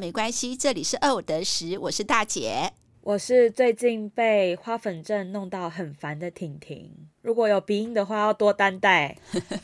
[0.00, 6.90] 没关系，这里是二五得十，我是大姐，我是最近被花粉症弄到很烦的婷婷。
[7.22, 9.16] 如果有鼻音的话，要多担待。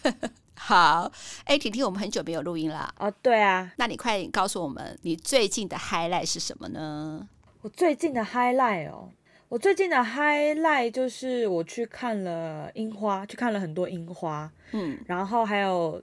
[0.54, 1.10] 好，
[1.46, 2.94] 哎，婷婷，我们很久没有录音了。
[2.98, 7.28] 哦，对啊，那你快点告诉我们，你最近的 highlight 是什么呢？
[7.62, 9.08] 我最近的 highlight 哦，
[9.48, 14.48] 我最近的 highlight 就是我去看了樱花，去看了很多樱花。
[14.70, 16.00] 嗯，然后还有，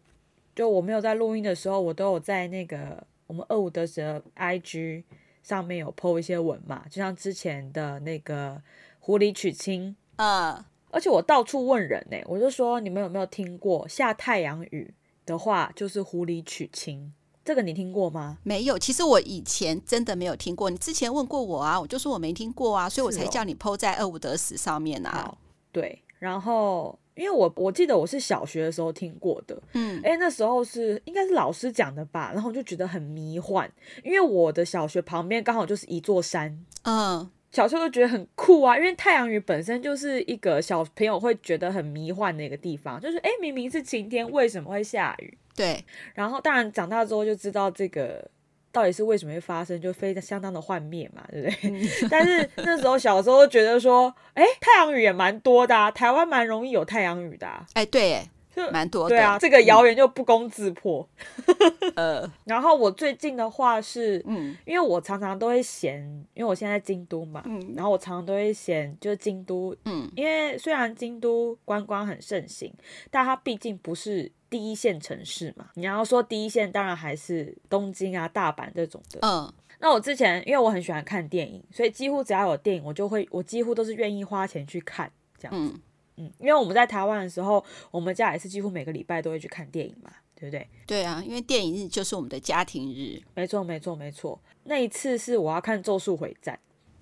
[0.54, 5.06] 就我没有在录音的时候，我都有在那个我们二五得十的 IG
[5.42, 8.62] 上面有 po 一些文嘛，就像之前的那个
[9.00, 10.62] 狐狸娶亲，嗯。
[10.90, 14.94] 而且我到处问人呢、欸，我就说，你们有没有听过下太阳雨
[15.26, 17.14] 的话就是狐狸娶亲？
[17.46, 18.38] 这个你听过吗？
[18.44, 20.70] 没有，其实我以前真的没有听过。
[20.70, 25.34] 你之前问过我啊，我就说我没听过啊，所以我才叫你 po 在二五得十上面啊。
[25.72, 33.70] 对，然后因为我我记得我是小学的时候听过的，嗯，哎，那时候是应该是老师讲的吧，然后就觉得很迷幻，
[34.04, 37.30] 因为我的小学旁边刚好就是一座山，嗯。
[37.52, 45.38] 小时候就觉得很酷啊，因为太阳雨本身就是一个小朋友会觉得很迷幻的一个地方，就是诶，明明是晴天，为什么会下雨？
[45.54, 45.84] 对。
[46.14, 48.26] 然后当然长大之后就知道这个
[48.72, 51.70] 到底是为什么会发生，就非常相当的幻灭嘛，对不对？
[51.70, 57.66] 嗯、 但是那时候小时候觉得说，诶，太阳雨也蛮多的啊，台湾蛮容易有太阳雨的啊。
[57.74, 58.22] 诶，对。
[58.54, 61.08] 就蛮多的，对啊，这个谣言就不攻自破。
[61.96, 66.02] 呃、嗯，然后我最近的话是，嗯，因为我常常都会嫌，
[66.34, 72.74] 因为我现在在京都嘛，嗯，然后我常常都会嫌，就是京都，嗯，因为虽然京都观光很盛行，
[73.10, 75.70] 但它毕竟不是第一线城市嘛。
[75.76, 79.20] 你要说第一线，当然还是东京啊、大阪这种的。
[79.22, 85.74] 嗯，那我之前因为我很喜欢看电影，所以几乎只要有电影，我就会，我几乎都是愿意花钱去看这样子。
[85.74, 85.82] 嗯
[86.22, 90.68] 嗯，因为我们在台湾的时候，我们家也是几乎每个礼拜都会去看电影嘛，对不对？
[90.86, 93.20] 对啊，因为电影日就是我们的家庭日。
[93.34, 94.40] 没错，没错，没错。
[94.66, 96.56] 那一次是我要看《咒术回战》，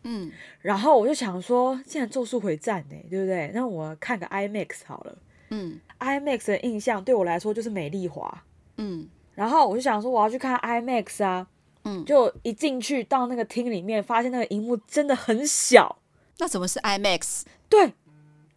[0.04, 3.52] 嗯，然后我就想说，既然《咒术回战》呢，对不对？
[3.54, 5.18] 那我看个 IMAX 好了，
[5.50, 8.44] 嗯，IMAX 的印象对我来说就是美丽华，
[8.78, 11.48] 嗯，然后我就想说我要去看 IMAX 啊，
[11.84, 15.98] 嗯，就一进去到那个厅里面，发现那个荧幕真的很小。
[16.38, 17.42] 那怎么是 IMAX？
[17.68, 17.94] 对。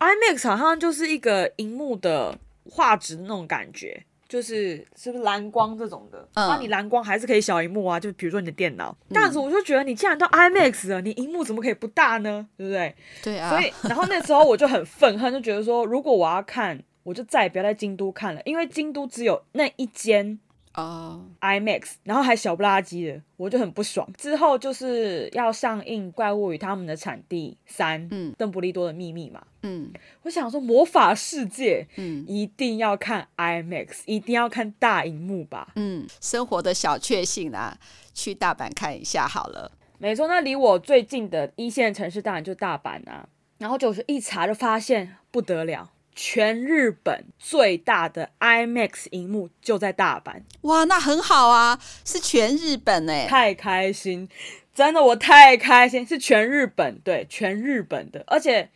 [0.02, 2.36] IMAX 好像就是一个荧幕的
[2.68, 6.28] 画质那种感觉，就是是不是蓝光这种的？
[6.34, 8.96] 嗯，那你蓝光还是可以小荧幕啊，就比如说你的电脑。
[9.08, 12.48] 嗯，但是我就觉得你既然到 IMAX 了，你荧幕怎么可以不大呢？
[12.56, 12.94] 对不对？
[13.22, 13.48] 对啊。
[13.48, 20.40] 所以，然后那时候我就很愤恨，就觉得说，如果我要看，我就再也不要在京都看了，因为京都只有那一间。
[20.74, 24.10] 哦、uh,，IMAX，然后还小不拉几的，我就很不爽。
[24.16, 37.76] 之后就是要上映《怪物与他们的产地三》，嗯，邓布利多的秘密嘛，嗯，我想说魔法世界，嗯，一定要看 IMAX，一定要看大荧幕吧，嗯，生活的小确幸啊，
[38.14, 39.72] 去大阪看一下好了。
[39.98, 43.28] 没错，那离我最近的一线城市当然就大阪啊，
[43.58, 45.90] 然后就是一查就发现不得了。
[46.14, 54.28] 全日本最大的 IMAX 荧幕就在大阪，哇，那很好啊，是全日本哎，太开心，
[54.74, 58.68] 真的我太开心，是全日本，对，全日本的，而且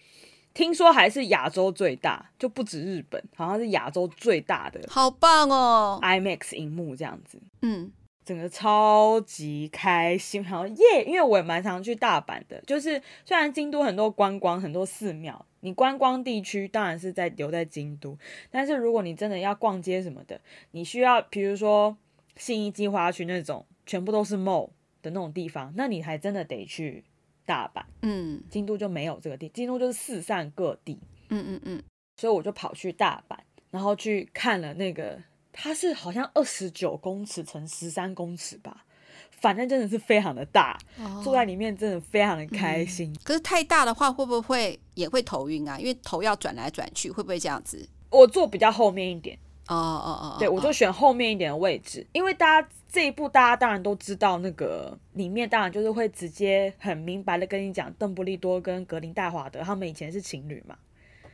[0.55, 7.93] 听说还是亚洲最大，就不止日本，好像是亚洲最大的，好棒哦，IMAX 荧幕这样子，嗯。
[8.25, 11.05] 整个超级开心，然后耶！
[11.07, 18.17] 因为我也蛮常去大阪的，就是虽然京都很多观光、很多寺庙，你观光地区当然是在留在京都，
[18.53, 20.41] 但是如果你真的要逛街什么的，
[20.71, 21.97] 你需要比如说
[22.37, 24.71] 信义计划区那种全部都是 mall
[25.03, 27.03] 的那种地方，那你还真的得去
[27.45, 27.83] 大阪。
[28.03, 31.01] 嗯，京都就没有这个地，京都就是四散各地。
[31.31, 31.83] 嗯嗯嗯，
[32.17, 33.37] 所以我就跑去大阪，
[33.73, 35.21] 然后去看了那个。
[35.59, 38.85] 它是好像二十九公尺乘十三公尺吧，
[39.31, 43.13] 反正真的是非常的大，哦，坐在里面真的非常的开心。
[43.13, 43.17] 嗯。
[43.23, 45.79] 可是太大的话，会不会也会头晕啊？
[45.79, 47.89] 因为头要转来转去，会不会这样子？
[48.11, 49.39] 我坐比较后面一点。
[49.69, 60.77] 哦哦哦，对，我就选后面一点的位置，哦，因为大家这一步大家当然都知道，那个里面当然就是会直接很明白的跟你讲，邓布利多跟格林戴华德他们以前是情侣嘛。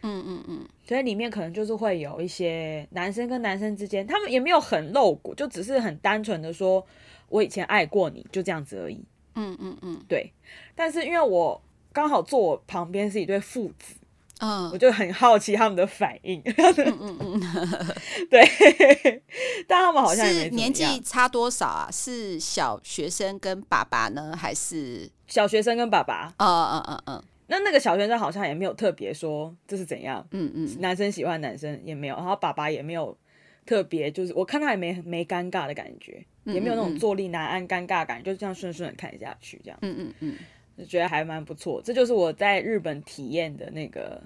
[0.00, 6.84] 嗯嗯嗯，所以里面可能就是会有一些男生跟男生之间，他们也没有很露骨，就只是很单纯的说，
[7.32, 9.02] 我以前爱过你，就这样子而已。
[9.34, 10.31] 嗯嗯嗯，对。
[10.75, 11.61] 但是因为我
[11.93, 13.94] 刚好坐我旁边是一对父子，
[14.40, 16.43] 嗯，我就很好奇他们的反应。
[16.44, 17.40] 嗯嗯嗯，
[18.31, 19.23] 对。
[19.67, 21.88] 但他们好像是年纪差多少啊？
[21.90, 26.34] 是小学生跟爸爸呢，还是小学生跟爸爸？
[26.37, 27.23] 嗯嗯嗯嗯。
[27.46, 33.17] 那那个小学生好像也没有特别说这是怎样，嗯嗯，男生喜欢男生也没有，然后爸爸也没有
[33.64, 40.38] 特别，就是我看他也没没尴尬的感觉，也没有那种坐立难安尴尬感，就这样顺顺的看下去，这样，嗯嗯嗯，
[40.76, 41.81] 就觉得还蛮不错。
[41.82, 44.23] 这就是我在日本体验的那个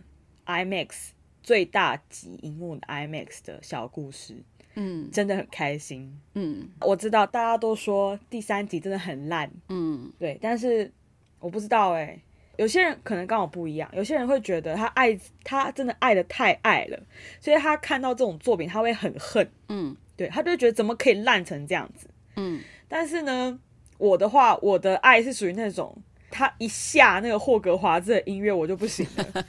[0.46, 1.08] IMAX
[1.42, 4.42] 最大级荧幕的 IMAX 的小故事，
[4.74, 10.90] 嗯，真的很开心，嗯，我知道大家都说第三集真的很烂，嗯，对，但是
[11.38, 12.20] 我不知道哎、欸。
[12.58, 16.98] 有些人可能跟我不一样，有些人会觉得他爱他真的爱的太爱了，
[17.40, 22.60] 所以他看到这种作品他会很恨，嗯，对，他就会觉得怎么可以烂成这样子，嗯。
[22.88, 23.58] 但是呢，
[23.98, 25.96] 我的话，我的爱是属于那种，
[26.30, 29.44] 他一下那个霍格华兹的音乐我就不行了，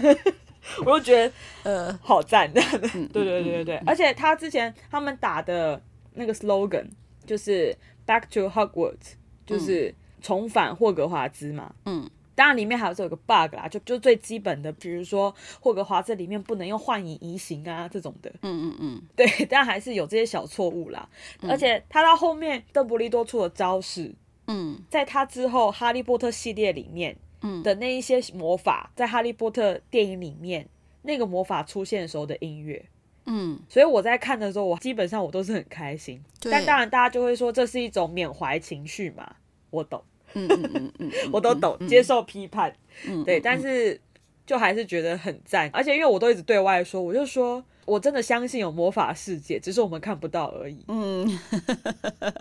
[0.84, 1.32] 我就觉得
[1.62, 2.60] 呃好赞的，
[3.12, 5.80] 对对对对对，而且他之前他们打的
[6.14, 6.86] 那个 slogan
[7.24, 7.74] 就是
[8.04, 9.12] Back to Hogwarts，
[9.46, 12.10] 就是重返霍格华兹嘛，嗯。
[12.34, 21.08] 当然，里面还有这个 bug 啦，就就最基本的，比如说霍格华兹里面不能用幻影移形啊这种的，嗯嗯嗯， 对，但还是有这些小错误啦。
[21.40, 24.14] 嗯、而且他到后面邓布利多出的招式，
[24.46, 30.68] 嗯，在他之后哈利波特系列里面，嗯的那一些魔法，在哈利波特电影里面
[31.02, 32.84] 那个魔法出现的时候的音乐，
[33.26, 36.22] 嗯，所以我在看的时候，我基本上我都是很开心。
[36.40, 39.36] 但当然，大家就会说这是一种缅怀情绪嘛，
[39.70, 40.02] 我懂。
[40.34, 42.72] 嗯嗯嗯嗯，我都懂，接受批判，
[43.06, 44.00] 嗯，对，但是
[44.46, 50.84] 就还是觉得很赞，而且因为我都一直对外说，我就说我真的相信有魔法世界，只是我们看不到而已。
[50.88, 51.26] 嗯，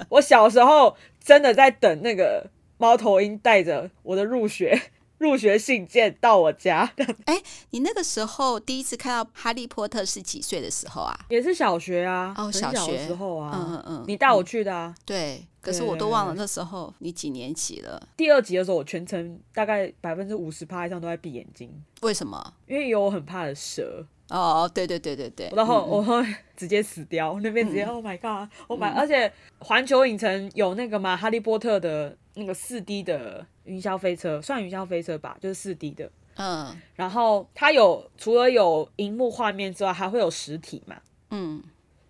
[0.10, 4.80] 我小时候真的在等那个猫头鹰带着我的入学
[5.24, 6.92] 入学信件到我家。
[7.26, 7.42] 哎，
[7.72, 11.18] 你那个时候第一次看到哈利波特是几岁的时候啊？
[11.30, 15.44] 也是小学啊，哦，小学的时候啊，嗯嗯嗯，你带我去的啊，对。
[15.62, 18.10] 可是我都忘了那时候你几年级了。
[18.18, 21.72] 第二集的时候，我全程大概百分之五十趴以上都在闭眼睛。
[22.02, 22.54] 为什么？
[22.68, 24.06] 因为有我很怕的蛇。
[24.40, 25.52] 哦，对对对对对。
[25.56, 26.26] 然后我会
[26.56, 28.92] 直接死掉，那边直接 Oh my God，Oh my！
[28.94, 36.12] 而且环球影城有那个嘛，哈利波特的那个四 D 的云霄飞车，算云霄飞车吧，就是四 D 的。
[36.36, 36.76] 嗯。
[36.96, 40.96] 然后它有除了有荧幕画面之外，还会有实体嘛。
[41.30, 41.64] 嗯。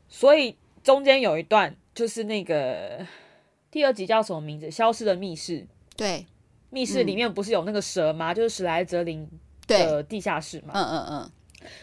[0.08, 3.06] 所以中间有一段就是那个。
[3.74, 4.70] 第二集叫什么名字？
[4.70, 5.66] 消失的密室。
[5.98, 6.28] 对，
[6.70, 8.32] 密室里面不是有那个蛇吗？
[8.32, 9.28] 嗯、就是史莱哲林
[9.66, 10.74] 的地下室嘛。
[10.76, 11.32] 嗯嗯嗯，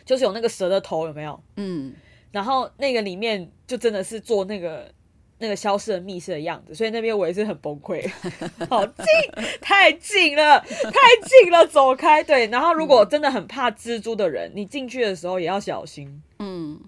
[0.05, 1.43] 就是有那个蛇的头，有没有？
[1.57, 1.93] 嗯。
[2.33, 4.93] 然后那个里面就真的是做那个
[5.39, 8.09] 那个消失的密室的样子，所以那边我也是很崩溃。
[8.71, 9.05] 好近，
[9.61, 12.23] 太近了，太近了，走开。
[12.23, 16.23] 对，然后如果真的很怕蜘蛛的人，嗯、你进去的时候也要小心。
[16.39, 16.81] 嗯。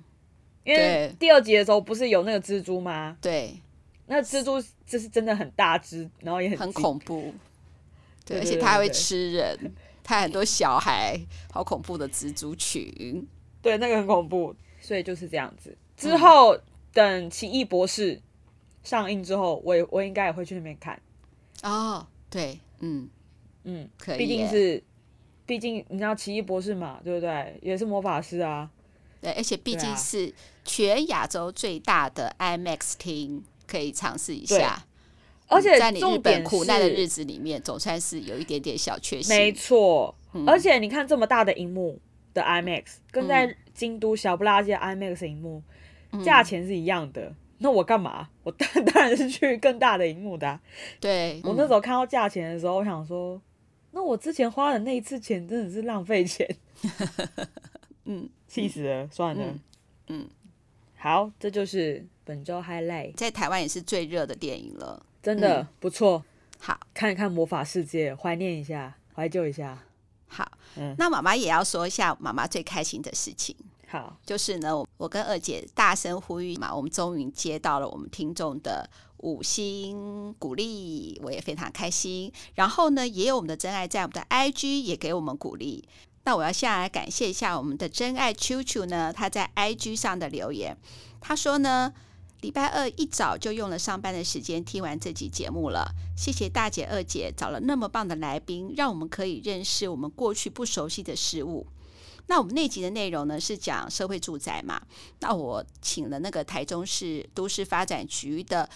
[0.65, 3.17] 因为第二集的时候不是有那个蜘蛛吗？
[3.21, 3.57] 对。
[4.07, 7.33] 那蜘蛛就是真的很大只，然后也很很恐怖，
[8.27, 9.73] 对，而且它还会吃人，
[10.03, 11.19] 它很多小孩，
[11.53, 13.27] 好恐怖的蜘蛛群，
[13.61, 15.77] 对，那个很恐怖，所以就是这样子。
[15.97, 16.63] 之后、嗯、
[16.93, 18.21] 等奇异博士
[18.83, 21.01] 上映之后，我也我应该也会去那边看。
[21.63, 23.09] 哦，对，嗯
[23.65, 24.83] 嗯，可以，毕竟是，
[25.47, 27.59] 毕竟你知道奇异博士嘛，对不对？
[27.63, 28.71] 也是魔法师啊，
[29.21, 30.35] 对，而且毕竟是
[30.65, 33.45] 全亚洲最大的 IMAX 厅。
[33.65, 34.85] 可以尝试一下，
[35.49, 39.37] 而且在你日本苦难的日子里面，总算是有一点点小确幸。
[39.37, 41.99] 没错，嗯、而且你看这么大的荧幕
[42.33, 45.63] 的 IMAX，跟在京都小不拉几的 IMAX 荧幕，
[46.25, 47.35] 价、嗯、钱是一样的。
[47.59, 48.29] 那我干嘛？
[48.43, 50.61] 我当 当然是去更大的荧幕的、啊。
[50.99, 53.41] 对，我那时候看到价钱的时候，我想说，
[53.93, 56.49] 那我之前花的那一次钱真的是浪费钱。
[58.07, 59.45] 嗯，气死了，算了。
[59.45, 59.61] 嗯，
[60.09, 60.29] 嗯
[60.97, 62.07] 好，这就是。
[62.25, 66.25] 本周 highlight 在台湾也是最热的电影了，真的、嗯、不错。
[66.59, 69.79] 好，看一看魔法世界，怀念一下，怀旧一下。
[70.27, 73.55] 好，嗯，那妈妈也要说一下妈妈最开心的事情。
[73.89, 78.89] 好，就是呢，我跟二姐大声呼吁嘛，我们终于接到了我们听众的
[79.19, 82.33] 五星鼓励，我也非常开心。
[82.55, 85.87] 然后呢，也有我们的真爱在我们的 IG 也给我们鼓励。
[86.25, 90.77] 那我要下来感谢一下我们的真爱 Q 呢，他在 IG 上的留言，
[91.21, 91.93] 他说呢。
[92.43, 101.65] 礼拜二一早就用了上班的时间听完这集节目了，谢谢大姐、二姐找了那么棒的来宾，让我们可以认识我们过去不熟悉的事物。
[102.27, 104.83] 那我们那集的内容呢，是讲社会住宅嘛？
[105.21, 108.69] 那我请了那个台中市都市发展局的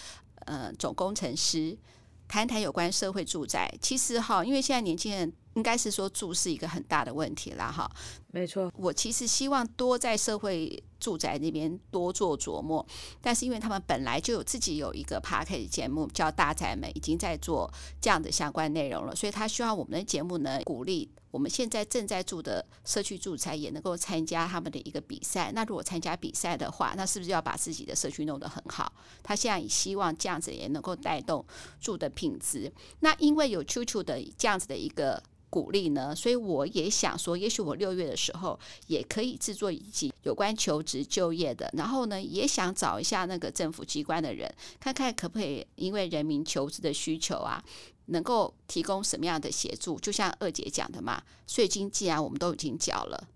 [0.45, 1.77] 呃总工程师
[2.25, 3.69] 谈谈有关社会住宅。
[3.81, 7.91] 其实哈，因为现在年轻人应该是说住是一个很大的问题啦哈。
[8.37, 10.83] 没错，我其实希望多在社会。
[10.99, 12.83] 住宅那边多做琢磨，
[13.21, 25.51] 但是因为他们本来就有自己有一个 podcast 节目叫《大宅门》，已经在做这样的相关内容了，所以他希望我们的节目呢，鼓励我们现在正在住的社区住宅也能够参加他们的一个比赛。
[25.53, 28.91] 那如果参加比赛的话，那是不是要把自己的社区弄得很好？
[29.21, 31.45] 他现在也希望这样子也能够带动
[31.79, 32.73] 住的品质。
[33.01, 35.21] 那因为有 QQ 的这样子的一个。
[35.49, 47.63] 鼓励呢，所以我也想说，也许我六月的时候也可以制作一集有关求职就业的，然后呢，也想找一下那个政府机关的人，看看可不可以因为人民求职的需求啊，
[48.07, 49.99] 能够提供什么样的协助。
[49.99, 53.27] 就像二姐讲的嘛，税金既然我们都已经缴了，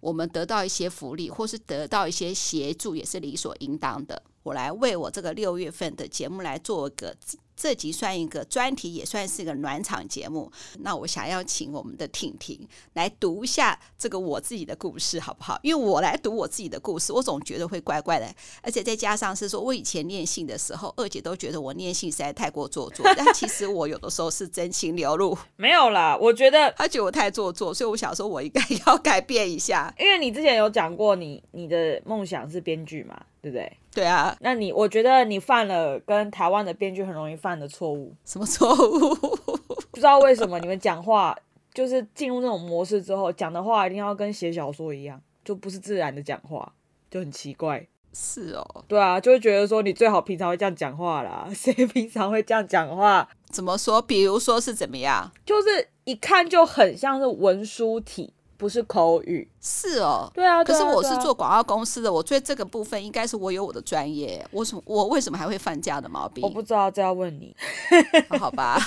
[0.00, 4.22] 我们得到一些福利或是得到一些协助，也是理所应当的。
[4.42, 7.14] 我来为我这个六月份的节目来做个。
[7.60, 10.50] 这集算一个专题，也算是一个暖场节目。
[10.78, 12.58] 那我想要请我们的婷婷
[12.94, 15.60] 来读一下这个我自己的故事，好不好？
[15.62, 18.26] 因为我来读我自己的故事，我总觉得会怪怪的，
[18.62, 25.36] 而且再加上是说我以前念信的时候，二姐都觉得我念信实在太过做作， 但其实我有的时候是真情流露。
[25.56, 29.94] 没有啦，我觉得她觉得我太做作，所以我想说我应该要改变一下。
[29.98, 33.20] 因为你之前有讲过你，你你的梦想是编剧嘛？
[33.42, 33.70] 对不对？
[33.92, 38.14] 对啊，那你我觉得你犯了跟台湾的编剧很容易犯的错误。
[38.24, 39.14] 什么错误？
[39.90, 41.36] 不知道为什么你们讲话
[41.74, 46.72] 就是进入那种模式之后，讲的话一定要跟写小说一样，就不是自然的讲话，
[47.10, 47.86] 就很奇怪。
[48.12, 51.48] 是哦，对啊，就会觉得说你最好平常会这样讲话啦。
[51.54, 53.28] 谁平常会这样讲话？
[53.50, 54.00] 怎么说？
[54.02, 55.30] 比如说是怎么样？
[55.44, 58.32] 就是一看就很像是文书体。
[58.60, 66.44] 不是口语，是哦，对啊，可是我是做广告公司的，我觉得这个部分应该是我有我的专业，我什我为什么还会犯这样的毛病？
[66.44, 67.56] 我不知道，这要问你，
[68.38, 68.78] 好吧？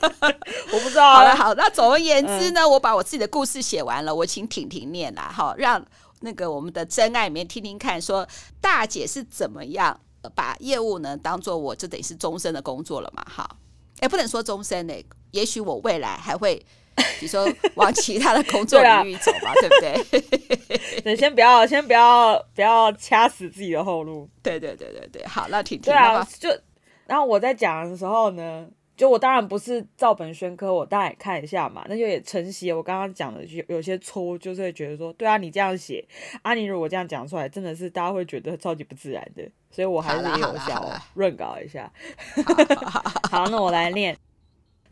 [0.70, 1.14] 我不知道。
[1.14, 5.82] 好了，好，那总而言之呢，嗯、我把我自己的故事写完了，我请婷婷念啦，好，让
[6.20, 8.28] 那个我们的真爱里面听听看，说
[8.60, 9.98] 大姐是怎么样
[10.34, 13.24] 把业务呢当做我这得是终身的工作了嘛？
[13.34, 13.48] 哈，
[14.00, 14.94] 哎，不能说终身呢，
[15.30, 16.62] 也许我未来还会。
[17.18, 20.80] 比如说往其他的工作领域走嘛，对，啊、对不对？
[21.12, 24.28] 你先不要，先不要，不要掐死自己的后路。
[24.42, 25.92] 对对对对对，好，那婷婷。
[25.92, 26.48] 对啊，就
[27.06, 31.84] 然后我在讲的时候呢，就我当然不是照本宣科，我当然也看一下嘛。
[31.88, 36.04] 那就也承袭我刚刚讲的有有些错误，就是会觉得说，对啊，你这样写，
[36.42, 39.42] 阿、啊、你如果这样讲出来，真的是大家会觉得超级不自然的。
[39.70, 41.92] 所以我还是有想润稿一下。
[43.30, 44.16] 好， 那我来念。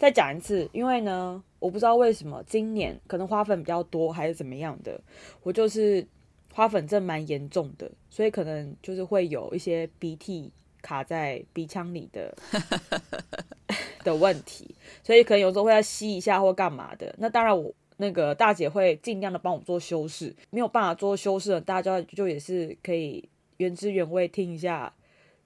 [0.04, 5.00] 再讲一次，因为呢，我不知道为什么今年可能花粉比较多还是怎么样的，
[5.42, 6.06] 我就是
[6.52, 12.36] 花粉症蛮严重的，所以可能就是会有一些鼻涕卡在鼻腔里的
[14.04, 17.14] 的问题，所以可能有时候会要吸一下或干嘛的。
[17.16, 24.92] 那当然，我那个大姐会尽量的帮我做修饰，没有办法做修饰的，大家就也是可以原汁原味听一下。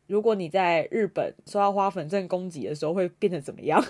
[0.09, 3.83] 如果你在日本受到花粉症攻击的时候，会变成怎么样？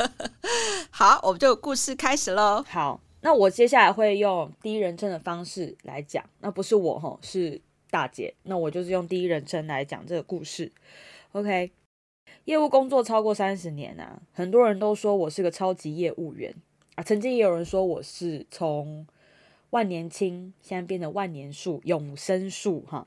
[0.92, 2.62] 好，我们就故事开始喽。
[2.68, 7.58] 好，那我接下来会用第一人称的方式来讲，那不是我吼，是
[7.90, 8.34] 大姐。
[8.42, 10.70] 那我就是用第一人称来讲这个故事。
[11.32, 11.72] OK，
[12.44, 16.54] 业务工作超过三十年啊，很多人都说我是个超级业务员
[16.94, 17.02] 啊。
[17.02, 19.06] 曾经也有人说我是从
[19.70, 23.06] 万年青现在变成万年树、永生树哈。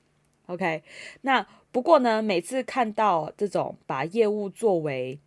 [0.51, 0.83] OK，
[1.21, 1.45] 那。
[1.73, 5.17] 不过呢，每次看到这种把业务作为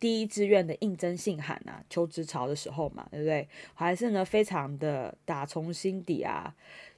[0.00, 3.46] 第一志愿的应征信函啊，求职潮的时候嘛，对不对？
[3.72, 6.52] 还是呢，非常的打从心底啊，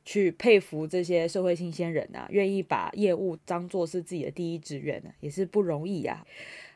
[0.06, 6.24] 去佩服这些社会新鲜人啊，愿意把业务当做是自己的第一志愿呢，也是不容易啊。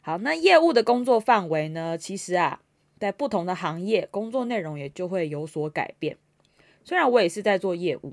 [0.03, 2.61] 好，那业务的工作范围呢，其实啊，
[2.99, 6.19] 在不同的行业，工作内容也就会有所改变。
[6.85, 8.13] 虽然我也是在做业务。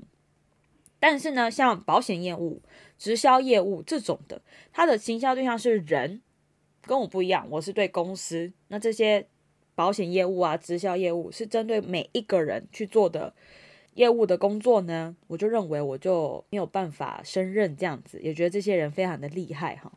[1.08, 2.60] 但是呢，像保险业务、
[2.98, 6.20] 直销业务这种的，它的行销对象是人，
[6.82, 7.46] 跟我不一样。
[7.48, 9.28] 我是对公司，那这些
[9.76, 13.32] 保险业务啊、直销业务是针对每一个人去做的
[13.94, 19.92] 业务的工作呢，我就认为我就没有办法胜任这样子，也觉得这些人非常的厉害哈。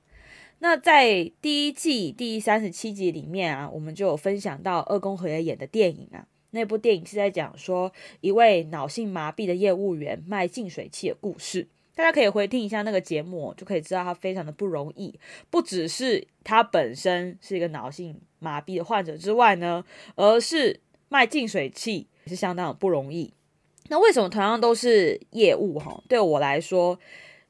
[0.59, 6.27] 那在第一季第三十七集里面啊，我们就有分享到二宫和也演的电影啊。
[6.51, 7.91] 那部电影是在讲说
[8.21, 15.19] 一位脑性麻痹的业务员卖净水器的故事，大家可以回听一下那个节目，就可以知道他非常的不容易。
[15.49, 19.83] 不只是他本身是一个脑性麻痹的患者之外呢，
[20.15, 20.79] 而是
[21.09, 23.33] 卖净水器也是相当的不容易。
[23.89, 26.03] 那为什么同样都是业务哈？
[26.07, 26.99] 对我来说，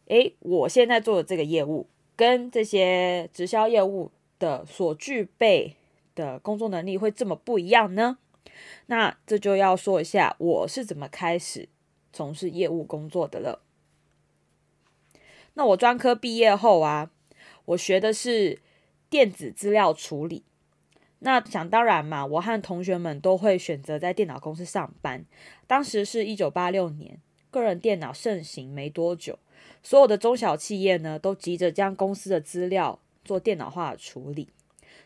[0.08, 5.76] 诶，我现在做的这个业务跟这些直销业务的所具备
[6.16, 8.18] 的工作能力会这么不一样呢？
[8.88, 11.70] 那这就要说一下我是怎么开始
[12.12, 13.62] 从事业务工作的了。
[15.56, 17.12] 那我专科毕业后啊，
[17.66, 18.60] 我学的是
[19.10, 20.44] 电子资料处理。
[21.20, 25.26] 那想当然嘛，我和同学们都会选择在电脑公司上班。
[25.68, 27.20] 当时是一九八六年，
[27.52, 29.38] 个人电脑盛行没多久，
[29.84, 34.48] 所有的中小企业呢都急着将公司的资料做电脑化的处理，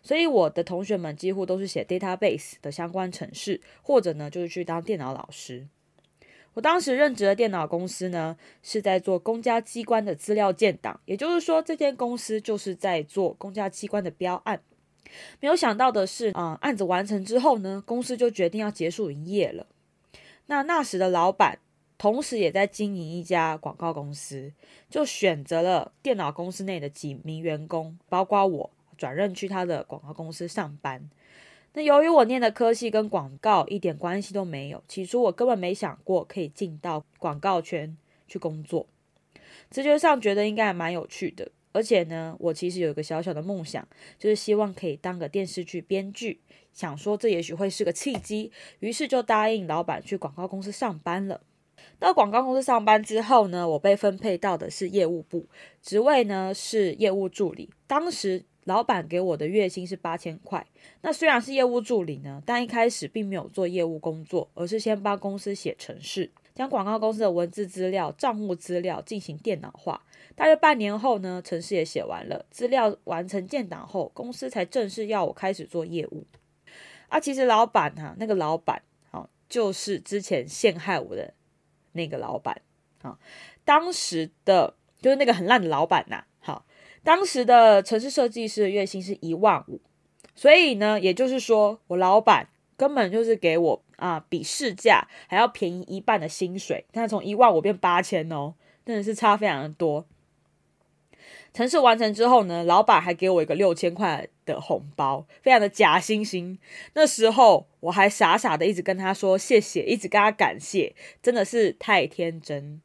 [0.03, 5.65] 所以我的同学们几乎都是写 database 的相关程式，或者呢就是去当电脑老师。
[6.53, 14.62] 我当时任职的电脑公司呢是在做公家机关的资料建档，也就是说，这间公司就是在做公家机关的标案。
[15.39, 19.65] 没有想到的是，啊、嗯，案子完成之后呢，公司就决定要结束营业了。
[20.48, 21.60] 那那时的老板
[21.98, 24.51] 同时也在经营一家广告公司，
[24.89, 28.72] 就选择了电脑公司内的几名员工，包括我，
[29.03, 31.10] 转任去他的广告公司上班。
[31.74, 37.98] 那由于我念的科系跟广告一点关系都没有，起初我根本没想过可以进到广告圈
[38.29, 38.88] 去工作，
[39.69, 41.51] 直觉上觉得应该还蛮有趣的。
[41.74, 43.86] 而且呢，我其实有一个小小的梦想，
[44.17, 46.39] 就是希望可以当个电视剧编剧，
[46.72, 51.41] 想说这也许会是个契机，于是就答应老板去广告公司上班了。
[52.00, 55.48] 到广告公司上班之后呢，我被分配到的是业务部，
[55.81, 57.69] 职位呢是业务助理。
[57.88, 60.65] 当时老板给我的月薪是八千块。
[61.01, 70.03] 那虽然是业务助理呢，但一开始并没有做业务工作，而是先帮公司写程式，将广告公司的文字资料、账户资料进行电脑化。
[70.36, 76.25] 大约半年后呢，程式也写完了，资料完成建档后，公司才正式要我开始做业务。
[77.10, 81.34] 啊，其实老板哈、啊，那个老板啊，就是之前陷害我的
[81.91, 82.62] 那个老板
[83.03, 83.20] 啊。
[83.63, 86.27] 当时的就是那个很烂的老板呐、啊，
[87.03, 89.81] 当时的城市设计师的月薪是一万五，
[90.33, 98.53] 所以呢，也就是说，我老板根本就是给我啊，比市价还要便宜一半的薪水，但是从一万五变八千哦，
[98.86, 100.05] 真的是差非常的多。
[101.53, 106.57] 城市完成之后呢，老板还给我一个六千块的红包，非常的假惺惺。
[106.95, 112.81] 那时候我还傻傻的一直跟他说谢谢，一直跟他感谢，真的是太天真。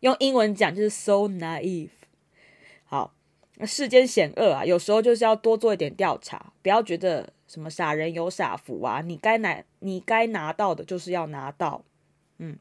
[0.00, 1.90] 用英文讲就是 so naive。
[3.56, 11.82] 那世间险恶啊，有时候就是要多做一点调查，不要觉得什么傻人有傻福啊，你该拿你该拿到的就是要拿到，
[12.38, 12.58] 嗯。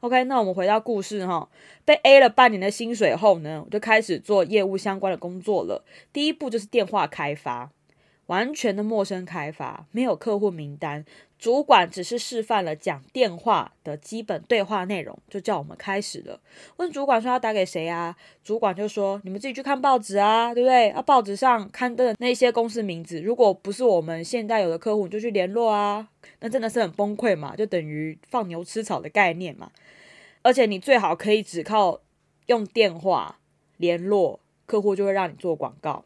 [0.00, 1.46] OK，那我们回到故事哈，
[1.84, 5.84] 被 A 了半年的薪水后呢，我就开始做业务相关的工作了。
[6.10, 7.70] 第一步就是电话开发，
[8.30, 11.04] 完全的陌生开发，没有客户名单，
[11.36, 16.40] 主管只是示范了讲电话的基本对话内容，就叫我们开始了。
[16.76, 18.16] 问主管说要打给谁啊？
[18.44, 20.90] 主管就说你们自己去看报纸啊，对不对？
[20.90, 26.08] 啊，报纸上刊登的那些公司名字，如果不是我们现在有的客户，你就去联络啊。
[26.38, 29.72] 那真的是很崩溃嘛，就等于放牛吃草的概念嘛。
[30.42, 32.00] 而且你最好可以只靠
[32.46, 33.40] 用电话
[33.78, 36.04] 联络客户，就会让你做广告。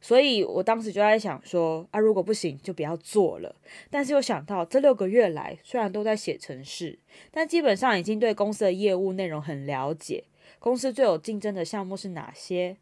[0.00, 3.54] 所以我当时就在想说，啊，如果不行就不要做了。
[3.90, 6.98] 但是又想到这六个月来，虽然都在写程式，
[7.30, 10.24] 但基本上已经对公司的业务内容很了解，
[10.58, 12.76] 公司最有竞争的项目是哪些，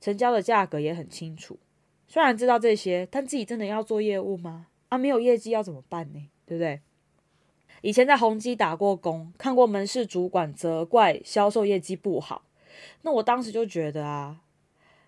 [0.00, 1.58] 成交的价格也很清楚。
[2.08, 4.66] 虽然知道这些，但自己真的要做业务吗？
[4.88, 6.28] 啊，没有业绩要怎么办呢？
[6.44, 6.80] 对不对？
[7.82, 12.42] 以前在宏基打过工，看过门市主管责怪销售业绩不好，
[13.02, 14.40] 那我当时就觉得啊，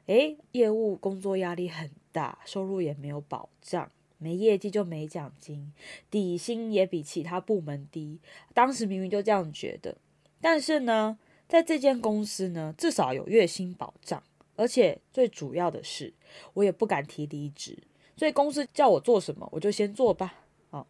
[0.06, 5.72] 诶，业务工作压力很大，收入也没有保障，没业绩就没奖金，
[6.10, 8.18] 底薪也比其他部门低。
[8.52, 9.96] 当时明明就这样觉得，
[10.40, 14.22] 但是呢，在这间公司呢，至少有月薪保障，
[14.56, 16.12] 而且最主要的是，
[16.54, 17.78] 我也不敢提离职。
[18.16, 20.34] 所以公司叫我做什么，我就先做吧。
[20.70, 20.86] 好，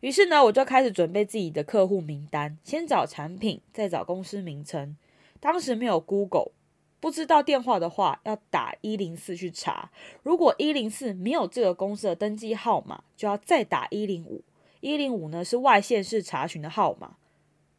[0.00, 4.96] 于是呢，我就开始准备自己的客户名单，先找产品，再找公司名称。
[5.40, 6.52] 当时没有 Google，
[7.00, 9.90] 不知道电话的话要打一零四去查。
[10.22, 14.44] 如果一零四没有这个公司的登记号码，就要再打一零五。
[14.80, 17.16] 一零五呢是外县市查询的号码，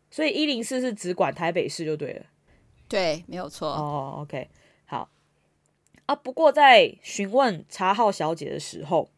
[0.09, 2.25] 所以一零四是只管台北市就对了。
[2.87, 3.69] 对，没有错。
[3.69, 4.49] 哦，OK
[4.85, 5.09] 好。
[6.07, 9.09] 啊，不过在询问查号小姐的时候，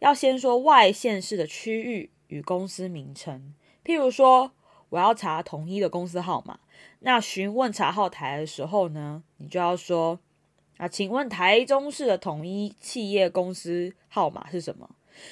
[0.00, 3.54] 要先说外县市的区域与公司名称。
[3.84, 4.52] 譬如说，
[4.88, 6.58] 我要查统一的公司号码，
[7.00, 10.18] 那询问查号台的时候呢，你就要说
[10.76, 14.88] 啊，请问台中市的统一企业公司号码是什么？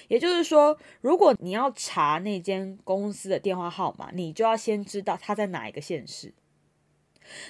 [0.09, 6.35] 也就是说，如果你要查那间公司的电话号码，你就要先知道它在哪一个县市。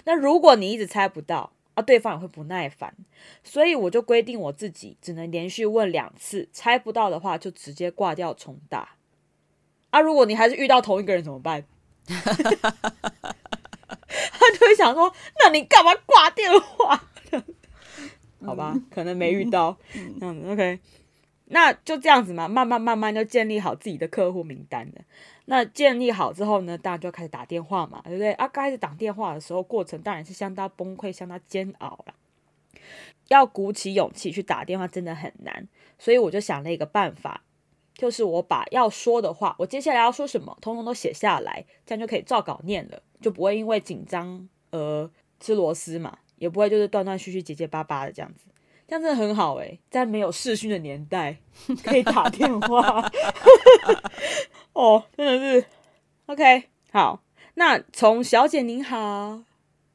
[0.04, 2.94] 那如果你一直猜不到，啊，对方也会不耐烦，
[3.42, 8.96] 所以我就规定我自己只能连续问两次，猜不到的话就直接挂掉重打。
[9.90, 11.64] 啊，如果你还是遇到同一个人怎么办？
[14.32, 17.04] 他就会想说，那你干嘛挂电话？
[18.44, 19.76] 好吧，可能没遇到
[20.18, 20.48] 这样子。
[20.48, 20.80] OK，
[21.46, 25.02] 那就这样子嘛，慢慢慢慢就建立好自己的客户名单了。
[25.46, 28.32] 那建立好之后呢，大家就开始打电话嘛，对不对？
[28.32, 32.14] 啊，刚开始打电话的时候，过程当然是相当崩溃、相当煎熬了。
[33.28, 35.66] 要鼓起勇气去打电话真的很难，
[35.98, 37.42] 所以我就想了一个办法，
[37.94, 46.18] 就是我把要说的话，我接下来要说什么，通通都写下来，这样就可以照稿念了，就不会因为紧张而吃螺丝嘛。
[46.38, 48.46] 也不会就是断断续续、结结巴巴的这样子，
[48.86, 51.36] 这样真的很好诶、欸，在没有视讯的年代
[51.82, 53.10] 可以打 电话，
[54.72, 55.66] 哦，真的是
[56.26, 56.68] OK。
[56.92, 57.20] 好，
[57.54, 59.42] 那从小姐您好，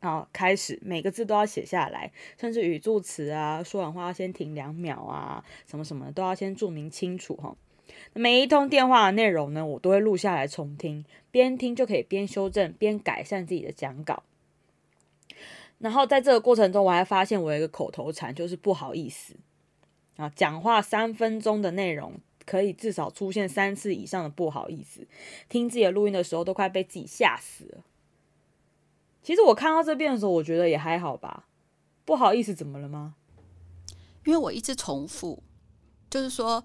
[0.01, 7.55] 好开始，每个字都要写下来，甚至语助词啊，说完话要先停两秒啊，什么什么的都要先注明清楚哈。
[8.12, 14.24] 每一通电话的内容呢，我都会录下来重听，边听就可以边修正、边改善自己的讲稿。
[15.80, 19.36] 然后在这个过程中，我还发现我有一个口头禅，就是不好意思
[20.18, 20.30] 啊。
[20.36, 22.13] 讲话三分钟的内容，
[22.46, 25.08] 可以至少出现三次以上的不好意思。
[25.50, 27.84] 听自己的录音的时候，都快被自己吓死了。
[29.22, 31.48] 其实我看到这边的时候，我觉得也还好吧。
[32.06, 33.16] 不好意思，怎么了吗？
[34.26, 35.44] 因为我一直重复，
[36.10, 36.63] 就是说，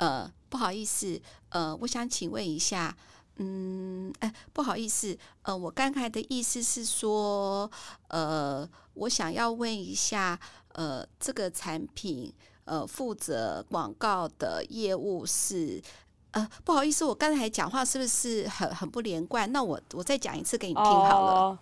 [0.00, 2.96] 呃，不好意思，呃，我想请问一下。
[3.42, 7.70] 嗯，哎，不好意思，呃，我刚才的意思是说，
[8.08, 10.38] 呃，我想要问一下，
[10.74, 12.30] 呃，这个产品，
[12.66, 15.80] 呃，负责广告的业务是，
[16.32, 19.50] 呃，不好意思，我刚才讲话是不是很很不连贯？
[19.52, 21.56] 那我我再讲一次给你听好了，oh.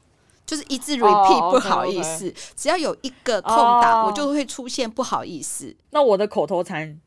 [0.45, 1.61] 就是一直 repeat，、oh, okay.
[1.61, 4.09] 不好意思，只要有一个空档，oh.
[4.11, 5.77] 我就会出现不好意思。
[5.91, 7.01] 那我的口头禅，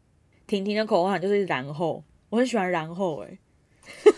[0.51, 3.37] 婷婷的口号就是然后，我很喜欢然后、欸，哎。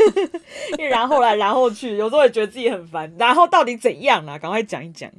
[0.80, 3.14] 因为然后来，然后去，有时候也觉得自己很烦。
[3.20, 4.40] 然后到底怎样啊？
[4.40, 5.12] 赶快讲一讲。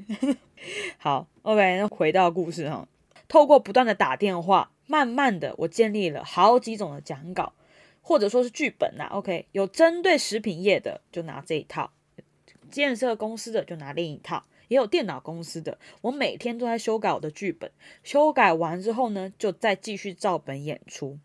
[0.98, 2.88] 好，OK，那回到故事哈。
[3.28, 7.52] 透过不断的打电话，慢慢的，我建立了好几种的讲稿，
[8.02, 9.04] 或者说是剧本呐。
[9.12, 11.90] OK，有针对食品业的，就拿这一套；
[12.72, 15.78] 建设公司的就拿另一套；也有电脑公司的。
[16.02, 17.70] 我每天都在修改我的剧本，
[18.02, 21.18] 修改完之后呢，就再继续照本演出。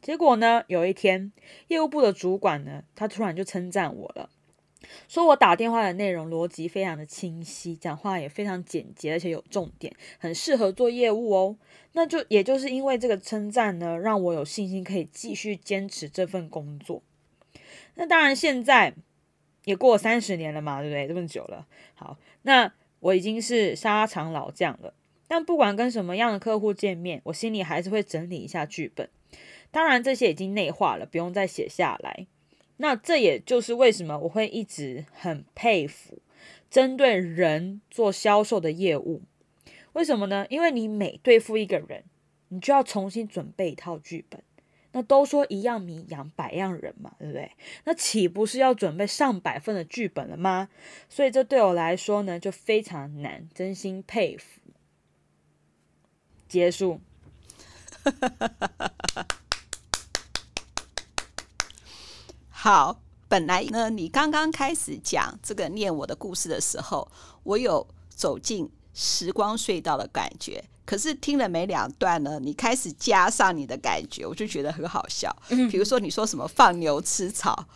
[0.00, 1.32] 结果呢，有一天，
[1.68, 4.28] 业务部的主管呢，他突然就称赞我了，
[5.08, 11.56] 说我打电话的内容逻辑非常的清晰，讲话也非常简洁，而且有重点，很适合做业务哦。
[11.92, 17.02] 那就也就是因为这个称赞呢，让我有信心可以继续坚持这份工作。
[17.94, 18.92] 那当然，现在
[19.64, 21.08] 也过三十年了嘛，对不对？
[21.08, 22.70] 这么久了，好，那
[23.04, 24.94] 我已经是沙场老将了。
[25.28, 29.08] 但不管跟什么样的客户见面，我心里还是会整理一下剧本。
[29.70, 32.26] 当然，这些已经内化了，不用再写下来。
[32.78, 36.18] 那这也就是为什么我会一直很佩服
[36.70, 39.22] 针对人做销售的业务。
[39.92, 40.46] 为什么呢？
[40.48, 42.04] 因为你每对付一个人，
[42.48, 44.42] 你就要重新准备一套剧本。
[44.96, 47.50] 那都说一样米养百样人嘛，对不对？
[47.82, 50.68] 那岂不是要准备上百份的剧本了吗？
[51.08, 54.60] 所以这对我来说呢，就非常难，真心佩服。
[56.48, 57.00] 结束。
[62.48, 67.10] 好，本来呢，你刚刚开始讲这个念我的故事的时候，
[67.42, 70.64] 我有走进时光隧道的感觉。
[70.86, 75.34] 可是听了没两段呢，你开始加上你的感觉，我就觉得很好笑。
[75.48, 77.66] 嗯，比如说你说什么放牛吃草，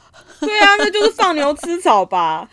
[0.40, 2.48] 对啊，那就是放牛吃草吧，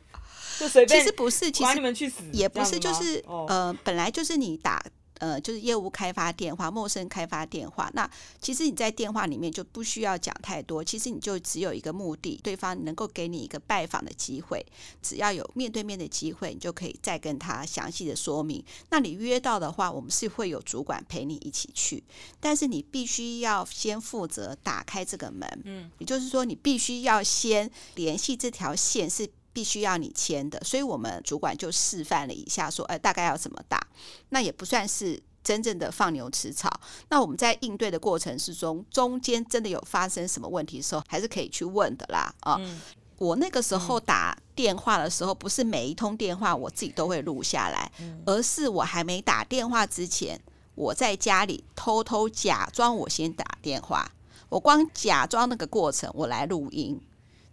[0.58, 1.00] 就随便。
[1.00, 4.82] 其实不是，其实你们去死，也不是，就是呃，本来就是你打。
[5.20, 7.90] 呃，就是业务开发电话，陌生开发电话。
[7.94, 14.64] 那其实你在电话里面就不需要讲太多，其实你就只有一个目的，对方能够给你一个拜访的机会。
[15.02, 18.64] 只要有面对面的机会，你就可以再跟他详细的说明。
[18.88, 22.02] 那你约到的话，我们是会有主管陪你一起去，
[22.40, 25.46] 但是你必须要先负责打开这个门。
[25.64, 29.28] 嗯，也就是说，你必须要先联系这条线是。
[29.52, 33.84] 必须要你签的，所以我们主管就示范了一下，说，哎，大概要怎么打，
[34.28, 36.70] 那也不算是真正的放牛吃草。
[37.08, 42.32] 那我们在应对的过程之中，中间真的有发生什么问题的时候，还是可以去问的啦。
[42.40, 42.80] 啊、嗯，
[43.18, 47.90] 我那个时候打电话的时候，不是每一通电话我自己都会录下来，
[48.26, 50.40] 而是我还没打电话之前，
[50.74, 54.10] 我在家里偷偷假装我先打电话，
[54.48, 57.00] 我光假装那个过程，我来录音。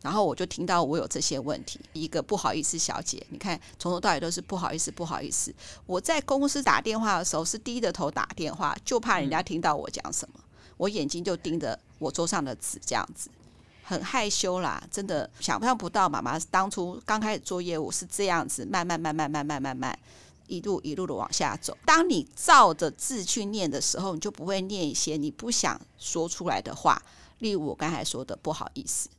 [0.07, 5.53] 然后我就听到我有这些问题，一个不好意思，小姐，你看从头到尾都是不好意思，不好意思。
[5.85, 10.39] 我在公司打电话的时候是低着头打电话，就怕人家听到我讲什么，
[10.77, 13.29] 我眼睛就盯着我桌上的纸这样子。
[13.83, 19.99] 很害羞啦，真的想象不到妈妈当初刚开始做业务是这样子，慢慢慢慢慢慢慢慢
[20.47, 21.77] 一路一路的往下走。
[21.85, 27.01] 当你照着字去念的时候，你就不会念一些你不想说出来的话，
[27.39, 29.09] 例如我刚才说的不好意思。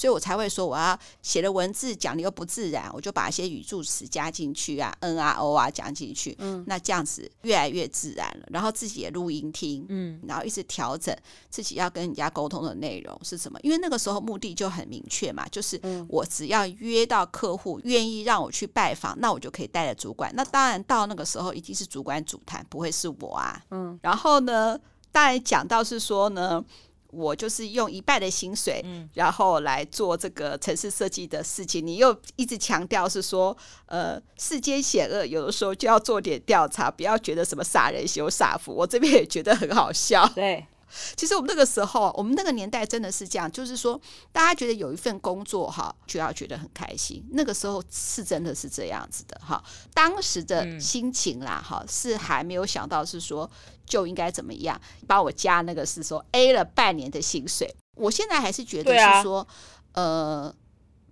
[0.00, 8.46] 所以我才会说，我要写的文字讲的又不自然，我就把一些语助词加进去啊，N 啊 O 啊讲进去，嗯，那这样子越来越自然了。
[8.50, 11.14] 然后自己也录音听，嗯，然后一直调整
[11.50, 13.60] 自己要跟人家沟通的内容是什么。
[13.62, 20.32] 因为那个时候目的就很明确嘛，就是我只要约到客户愿意让我去拜访，那我就可以带着主管。
[20.34, 24.00] 那当然到那个时候一定是主管主谈，不会是我啊，嗯。
[24.00, 24.80] 然后呢，
[25.12, 26.64] 当然讲到是说呢。
[27.10, 31.86] 我就是用一半的薪水，然后来做这个城市设计的事情。
[31.86, 38.74] 你又一直强调是说，呃，世间险恶，有的时候就要做点调查，不要觉得什么傻人有傻福。
[38.74, 40.26] 我这边也觉得很好笑。
[40.34, 40.66] 对。
[41.14, 44.00] 其实我们那个时候，我们那个年代真的是这样，就是说，
[44.32, 47.24] 大家觉得有一份工作哈，就要觉得很开心。
[47.30, 49.62] 那个时候是真的是这样子的哈。
[49.94, 53.48] 当时的心情啦哈，是还没有想到是说
[53.90, 57.74] 就应该怎么样，帮我加那个是说 A 了半年的薪水。
[57.96, 59.46] 我现在还是觉得是说，
[59.92, 60.54] 呃，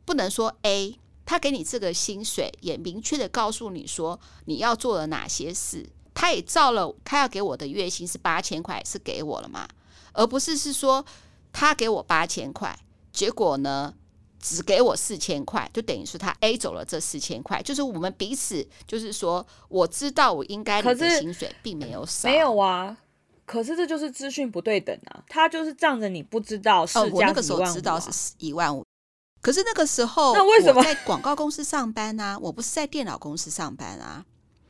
[0.04, 5.90] 不能说 A，他给你这个薪水，也明确的告诉你说你要做了哪些事。
[6.14, 9.68] 他也照了，他要给我的月薪是八千块，是给我了嘛？
[10.12, 11.04] 而不是是说
[11.52, 12.78] 他给我八千块，
[13.12, 13.94] 结果呢
[14.40, 17.62] 只给我四千块，就等于说他 A 走了这四千块。
[17.62, 22.96] 就是我们彼此，就是说我知道我应该领的薪水并没有少，没有啊。
[23.44, 25.24] 可是这就是资讯不对等啊！
[25.26, 28.84] 他就是仗着你不知道是、啊哦，我那个时候知道是一万五，
[29.40, 32.38] 可是那个时候那为什么在广告公司上班呢、啊？
[32.42, 34.24] 我不是在电脑公司上班啊。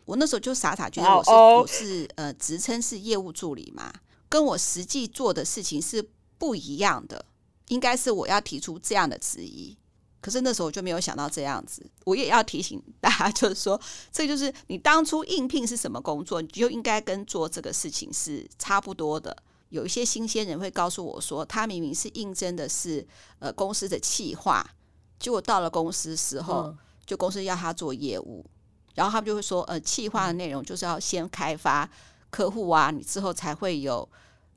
[0.04, 1.62] 我那时候就傻傻觉得我是、oh, oh.
[1.62, 3.92] 我是呃职称是业务助理嘛，
[4.28, 7.24] 跟我实际做的事情是不一样的，
[7.68, 9.76] 应该是我要提出这样的质疑。
[10.20, 11.88] 可是那时候我就没有想到这样子。
[12.04, 19.36] 我也要提醒大家，就是说，这就是你当初应聘是什么工作，你就应该跟做这个事情是差不多的。
[19.68, 23.06] 有一些新鲜人会告诉我说，他明明是应征的是
[23.38, 24.68] 呃公司的企划，
[25.20, 28.44] 结果到了公司时候，嗯、就公司要他做业务。
[28.94, 31.88] 然后他们就会说，呃，企划的内容就是要先开发
[32.30, 34.08] 客户啊，你之后才会有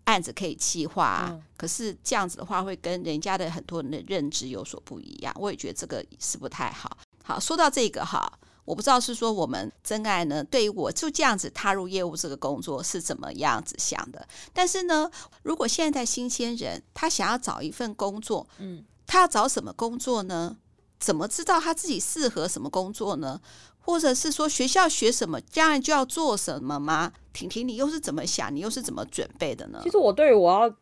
[0.06, 1.30] 案子可以企划啊。
[1.32, 1.42] 嗯。
[1.58, 5.34] 可是这样子的话，会跟人家的很多人的认知有所不一样。
[5.40, 6.98] 我也觉得这个是不太好。
[7.24, 8.32] 好，说到这个哈，
[8.66, 14.28] 我不知道是说我们真爱呢，对于我就这样子踏入业务这个工作是怎么样子想的。
[14.54, 15.10] 但是呢，
[15.44, 20.58] 如果现在新鲜人他想要找一份工作，嗯，他要找什么工作呢？
[21.00, 23.42] 怎么知道他自己适合什么工作呢？
[23.92, 27.12] 或者是说学校学什么，将来就要做什么吗？
[27.34, 28.56] 婷婷，你又是怎么想？
[28.56, 29.82] 你又是怎么准备的呢？
[29.84, 30.74] 其实我对于我要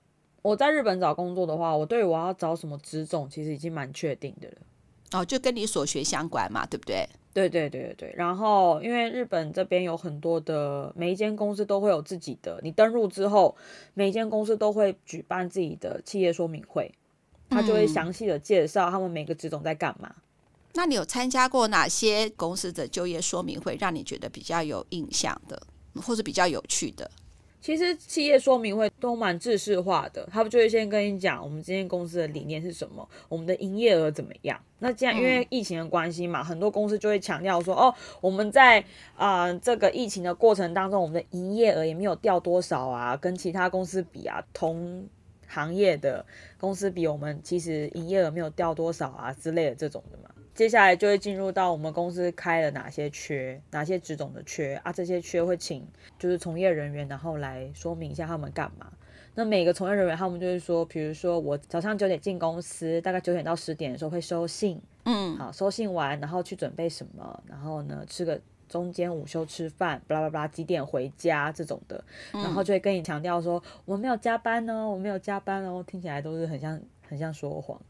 [0.43, 4.57] 我在日本找工作的话，我对于我要找什么职种，其实已经蛮确定的了。
[5.13, 7.09] 哦，就跟你所学相关嘛，对不对？
[7.33, 8.13] 对对对对对。
[8.15, 12.59] 然后，因为日本这边有很多的，每一间公司都会有自己的。
[12.63, 13.55] 你登入之后，
[13.95, 16.93] 每一间公司都会举办自己的企业说明会，
[17.49, 20.13] 他就会详细的介绍他们每个职种在干嘛。
[20.73, 25.61] 那你有参加过哪些公司的就业说明会，让你觉得比较有印象的，
[25.95, 27.09] 或者比较有趣的？
[27.61, 34.57] 其实企业说明会都蛮制式化的，他们就会先跟你讲我们今天公司的理念是什么，我们的营业额怎么样。
[34.79, 38.79] 那既然因为疫情的关系嘛，嗯、很多公司就会强调说，哦，我们在
[39.17, 45.05] 啊、呃、这个疫情的过程当中，我们的营业额也没有掉多少啊，跟其他公司比啊，同
[45.45, 46.25] 行业的
[46.57, 50.29] 公司比，我们其实营业额没有掉多少啊之类的这种的嘛。
[50.59, 54.91] 接下来就会进入到我们公司开了哪些缺，哪些职种的缺啊？
[54.91, 58.91] 这些缺会请就是从业人员，然后来说明一下他们干嘛。
[59.35, 77.79] 那每个从业人员，他们就是说，比如说我早上九点进公司，大概九点到十点的时候会收信，嗯，好，收信完，然后去准备什么，然后呢吃个中间午休吃饭，巴拉巴拉几点回家这种的，然后就会跟你强调说我没有加班哦，我没有加班哦，听起来都是很像很像说谎。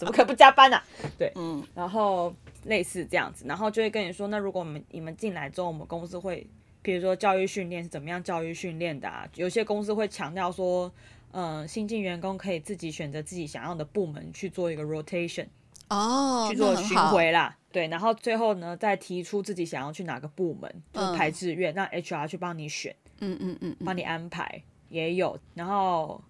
[0.00, 0.84] 怎么可以不加班呢、啊？
[1.18, 2.34] 对，嗯，然后
[2.64, 6.46] 类似这样子，然后就会跟你说，那如果我们你们进来之后，我们公司会，
[6.80, 9.28] 比如说教育训练是怎么样教育训练的啊？
[9.34, 10.90] 有些公司会强调说，
[11.32, 15.48] 嗯、呃，新进员工可以自己选择自己想要的部门去做一个 rotation，
[15.90, 26.22] 哦，去做巡回啦，对，然后最后呢，再提出自己想要去哪个部门，就排志愿，让 HR 去帮你选，嗯嗯嗯，帮你安排也有，然后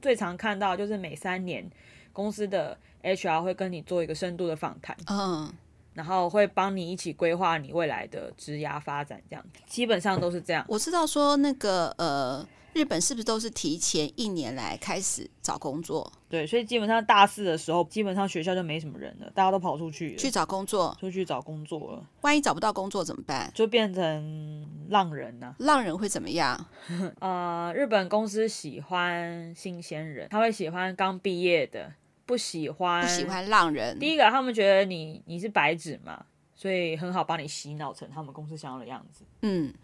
[0.00, 1.64] 最常看到就是每三年
[2.12, 2.78] 公司的。
[3.04, 5.52] HR 会跟你做一个深度的访谈，嗯，
[5.92, 10.64] 然后会帮你一起规划你未来的职涯发展，这样基本上都是这样。
[10.68, 12.46] 我知道说那个呃。
[12.74, 16.10] 日本是不是都是提前一年来开始找工作？
[16.30, 22.02] 对，所以基本上大四的时候，基本上学校就没什么人了，大家都跑出去去找工作，出去找工作了。
[22.22, 23.52] 万一找不到工作怎么办？
[23.54, 25.56] 就变成浪人呐、啊。
[25.58, 26.66] 浪人会怎么样？
[27.20, 31.92] 呃，日本公司喜欢新鲜人，他会喜欢刚毕业的，
[32.26, 33.98] 不喜欢不喜欢浪人。
[33.98, 36.24] 第一个，他们觉得你你是白纸嘛。
[36.54, 39.24] 所以很好，帮你洗脑成他们公司想要的样子。
[39.40, 39.74] 嗯，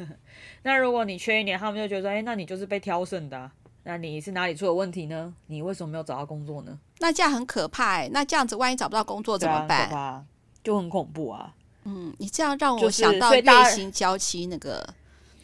[0.64, 3.50] 那如果你缺一点，他们就觉得，哎、欸，那你就是被挑剩的、啊。
[3.84, 5.32] 那你是哪里出了问题呢？
[5.46, 6.78] 你为什么没有找到工作呢？
[6.98, 8.10] 那这样很可怕哎、欸。
[8.12, 9.88] 那这样子，万一找不到工作怎么办？
[9.88, 10.22] 啊、
[10.62, 11.54] 就很恐怖啊。
[11.84, 14.86] 嗯，你这样让我想到月薪娇妻那个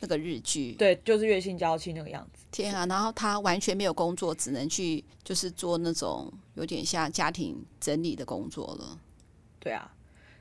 [0.02, 0.72] 那个日剧。
[0.72, 2.44] 对，就是月薪娇妻那个样子。
[2.50, 2.84] 天啊！
[2.86, 8.98] 然后他完全没有工作，只能去就是做那种有点像家庭整理的工作了。
[9.58, 9.90] 对啊。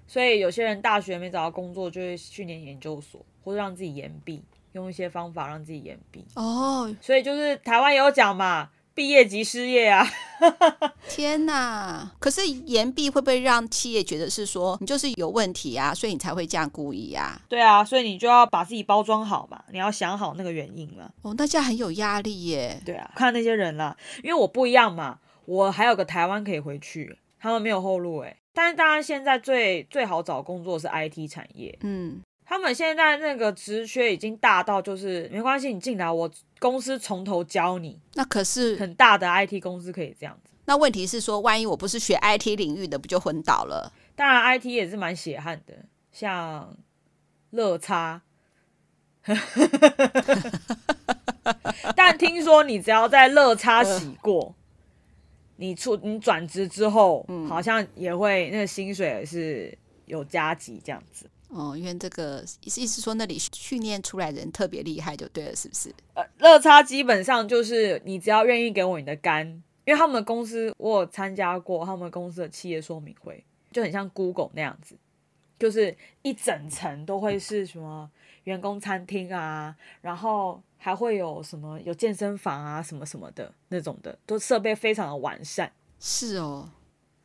[0.08, 4.43] 所以有些人大学没找到工作，就会去念研究所，或者让自己延毕，
[4.74, 6.26] 用一些方法让自己延毕。
[6.36, 6.95] 哦，oh.
[7.00, 10.06] 所以就是台湾也有讲嘛，毕业即失业啊！
[11.08, 12.12] 天哪！
[12.19, 17.41] 可是延毕会不会让企业觉得是说你就是有问题啊，所以你才会这样故意啊？
[17.47, 21.12] 对啊，所以你就要把自己包装好嘛，你要想好那个原因了。
[21.21, 22.82] 哦，那这样很有压力耶。
[22.86, 28.36] 对啊，看那些人啦，因为我不一样嘛，我还有个台湾可以回去，他们没有后路哎。
[28.54, 31.77] 但是当然，现在最最好找工作是 IT 产业。
[31.84, 36.30] 嗯，他们现在那个职缺已经大到，就是没关系，你进来，我
[36.62, 38.00] 公司从头教你。
[38.13, 40.52] 那可是很大的 IT 公司可以这样子。
[40.65, 43.91] 那问题是说，万一我不是学 IT 领域的，不就昏倒了？
[44.15, 45.74] 当然，IT 也是蛮血汗的，
[46.12, 46.78] 像
[47.50, 48.21] 乐差。
[51.95, 54.39] 但听说你只要在乐差洗过。
[54.41, 54.56] 呃
[55.58, 61.78] 你出你转职之后，嗯，好像也会那个薪水也是有加急这样子哦。
[61.78, 65.94] 因为这个意思意思说那里训练出来的人特别厉害就对了，是不是？
[66.14, 69.48] 呃，乐差基本上就是你只要愿意给我你的肝，
[69.86, 74.96] 因为他们的公司我有参加过他们公司的企业说明会，就很像 Google 那样子，
[75.60, 78.10] 就是一整层都会是什么
[78.46, 80.62] 员工餐厅啊，然后。
[80.84, 85.72] 还会有什么有健身房啊，什么什么的那种的，都设备非常的完善。
[86.00, 86.68] 是哦，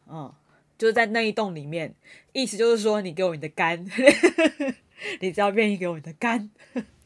[0.06, 0.30] 嗯，
[0.78, 1.94] 就是在那一栋里面，
[2.32, 3.84] 意思就是说，你给我你的肝，
[5.20, 6.50] 你只要愿意给我你的肝，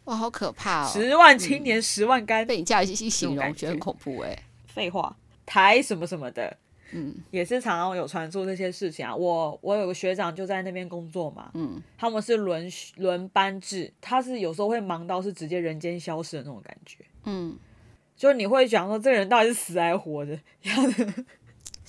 [0.05, 0.91] 哇，好可怕哦！
[0.93, 4.37] 十万青年十万肝，被你这样一形容，觉得很恐怖哎。
[4.67, 6.57] 废话，台什么什么的。
[6.93, 9.15] 嗯，也是常常有传出这些事情啊。
[9.15, 17.57] 我我有个学长就在那边工作嘛，嗯，他们是轮轮班制，他是有时候会忙到是直接人间消失的那种感觉，嗯，
[18.17, 20.37] 就你会讲说这个人到底是死还是活的，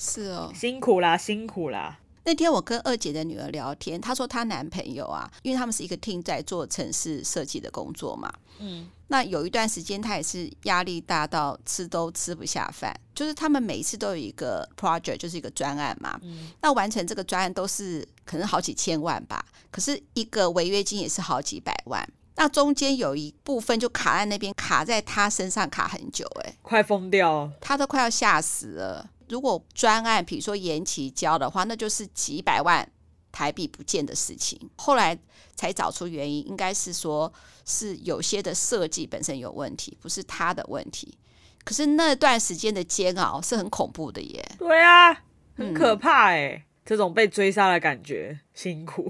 [0.03, 1.99] 是哦，辛苦啦，辛苦啦。
[2.23, 29.09] 那天我跟二姐的女儿聊天，她说她男朋友啊，因为他们是一个 team 在做城市设计的工作嘛，嗯，那有一段时间她也是压力大到吃都吃不下饭，就是他们每一次都有一个 project，就是一个专案嘛，嗯，那完成这个专案都是可能好几千万吧，可是一个违约金也是好几百万，那中间有一部分就卡在那边，卡在她身上卡很久，欸，哎，快疯掉，她都快要吓死了。
[29.31, 32.85] 如果专案，比如说延期交的话，那就是几百万
[33.31, 34.59] 台币不见的事情。
[34.75, 35.17] 后来
[35.55, 37.31] 才找出原因，应该是说
[37.65, 41.17] 是有些的设计本身有问题，不是他的问题。
[41.63, 44.51] 可是那段时间的煎熬是很恐怖的耶。
[44.59, 45.13] 对啊，
[45.55, 49.09] 很可怕哎，嗯、这种被追杀的感觉，辛苦。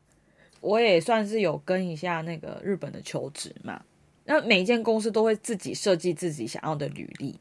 [0.60, 3.82] 我也算是有跟一下那个日本的求职嘛，
[4.24, 7.38] 那每一间公司都会自己设计自己想要的履历。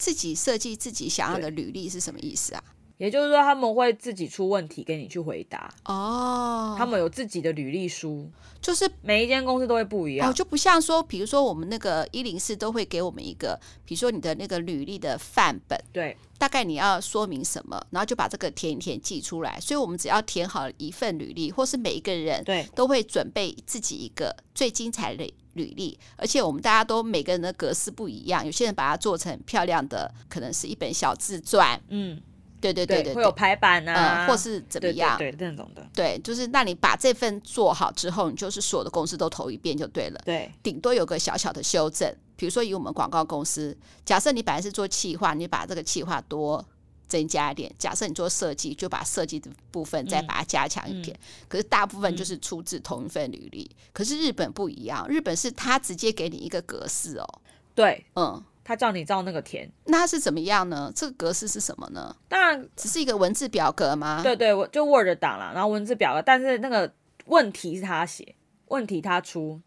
[0.00, 2.64] 自己设计自己想要的履历是什么意思啊？
[2.96, 6.74] 也就是说，他们会自己出问题给你去回答哦。
[6.76, 19.58] 他们有自己的履历书，就是每一间公司都会不一样，哦，就不像说，比如说我们那个一零四都会给我们一个，比如说你的那个履历的范本，对，大概你要说明什么，然后就把这个填一填寄出来。
[19.60, 25.24] 所以我们只要填好一份履历，或是每一个人对都会准备自己一个最精彩的。
[25.54, 32.20] 履历，而且我们大家都每个人的格式不一样，有些人把它做成漂亮的，可能是一本小自传，嗯，
[32.60, 46.64] 对对对对，对，会有排版啊、嗯，或是怎么样，对那种的，对，就是那你把这份做好之后，你就是所有的公司都投一遍就对了，对，顶多有个小小的修正，比如说以我们广告公司，假设你本来是做企划，你把这个企划多。
[47.10, 47.70] 增加一点。
[47.76, 51.18] 假设你做设计，就把设计的部分再把它加强一点。
[51.48, 53.68] 可是大部分就是出自同一份履历。
[53.70, 57.26] 嗯、可是日本不一样，日本是他直接给你一个格式哦。
[57.74, 59.70] 对，嗯，他叫你照那个填。
[59.86, 60.92] 那它是怎么样呢？
[60.94, 62.14] 这个格式是什么呢？
[62.28, 64.22] 当然只是一个文字表格吗？
[64.22, 66.92] 对对，我就 Word 档了，然后文字表格，但是那个
[67.26, 68.34] 问题是他写，
[68.66, 69.60] 问题他出。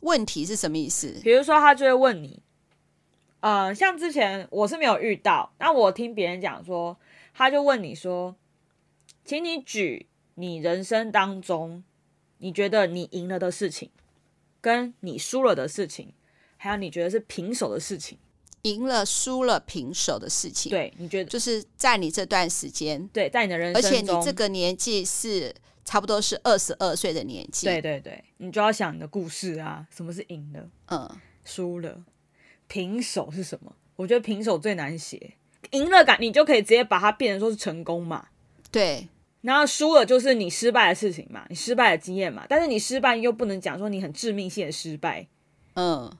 [0.00, 1.18] 问题是什么意思？
[1.24, 2.42] 比如说，他就会问你，
[3.40, 6.96] 呃，像之前我是没有遇到，那我听别人讲说，
[7.34, 8.34] 他就问你说，
[9.24, 11.84] 请你举你人生当中
[12.38, 13.90] 你觉得你赢了的事情，
[14.60, 16.12] 跟你输了的事情，
[16.56, 18.18] 还有你觉得是平手的事情，
[18.62, 25.54] 赢了、输了、平手的事情，对，你觉得就是在你这段时间，对，在你的人生，而且你这个年纪是。
[25.88, 31.08] 差不多是二十二岁的年纪，对对对，你就要想你的故事啊，什么是赢了，嗯，
[31.44, 32.04] 输了，
[32.68, 33.72] 平手是什么？
[33.96, 35.32] 我觉得平手最难写，
[35.70, 38.26] 赢了感你就可以直接把它变成说是成功嘛，
[38.70, 39.08] 对，
[39.40, 45.26] 然后输了就是你失败的事情嘛，你失败的经验嘛，但是你失败又不能讲说你很致命性的失败。
[45.78, 46.10] 嗯，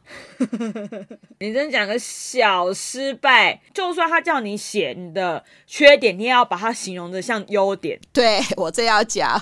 [1.40, 7.99] 你真讲个小失败，就算他叫你写你的缺点，你也要把它形容的像优点。
[8.12, 9.40] 对，我这要讲，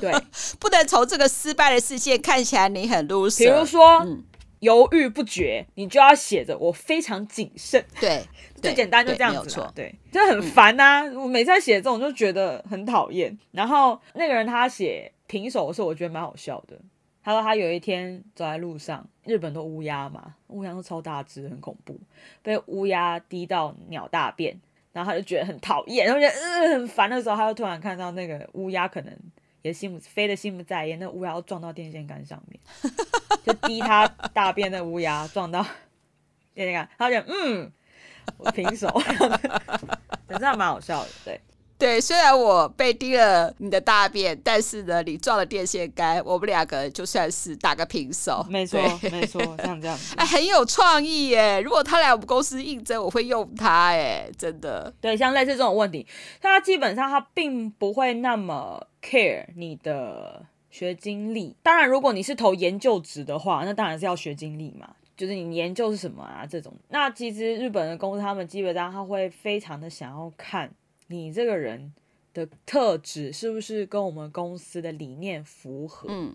[0.00, 0.10] 对，
[0.58, 3.38] 不能从这个失败的事件看起来你很 loser。
[3.40, 4.24] 比如说，嗯、
[4.60, 7.84] 犹豫不决，你就要写着我非常谨慎。
[8.00, 8.22] 对，
[8.60, 9.72] 最简单就这样子嘛。
[9.74, 11.02] 对，就很烦呐、啊。
[11.02, 13.38] 嗯、我每次在写这种就觉得很讨厌。
[13.52, 16.78] 然后那个人他写平手的时候，我觉得蛮好笑的。
[17.22, 21.98] 他说他有一天走在路上，日本都乌鸦嘛，乌鸦都超大只，很恐怖，
[22.42, 24.60] 被乌鸦滴到鸟大便，
[24.92, 29.18] 然后他就觉得很讨厌，然后觉得嗯很烦的时候，他就突然看到那个乌鸦可能
[29.64, 32.60] 也心不飞的心不在焉，那乌鸦撞到电线杆上面，
[33.42, 35.64] 就滴他大便那乌鸦撞到
[36.52, 37.72] 电线杆，他就嗯，
[38.36, 38.86] 我平手，
[40.28, 41.40] 真的蛮好笑的，对。
[41.76, 48.46] 对，虽然我被滴了你的大便，但是呢，你撞了电线杆，我们两个就算是打个平手。
[48.48, 49.98] 没错，对没错，这样这样。
[50.16, 51.60] 哎，很有创意耶！
[51.60, 54.94] 如果他来我们公司应征，我会用他哎，真的。
[55.00, 56.06] 对，像类似这种问题，
[56.40, 61.56] 他基本上他并不会那么 care 你的学经历。
[61.62, 66.72] 当然，如果你是投研究职的话，那当然是要学经历嘛，就是你研究是什么啊这种。
[66.88, 70.70] 那其实日本的公司，他们基本上他会非常的想要看。
[71.08, 71.92] 你这个人
[72.32, 76.06] 的特质是不是跟我们公司的理念符合？
[76.10, 76.34] 嗯，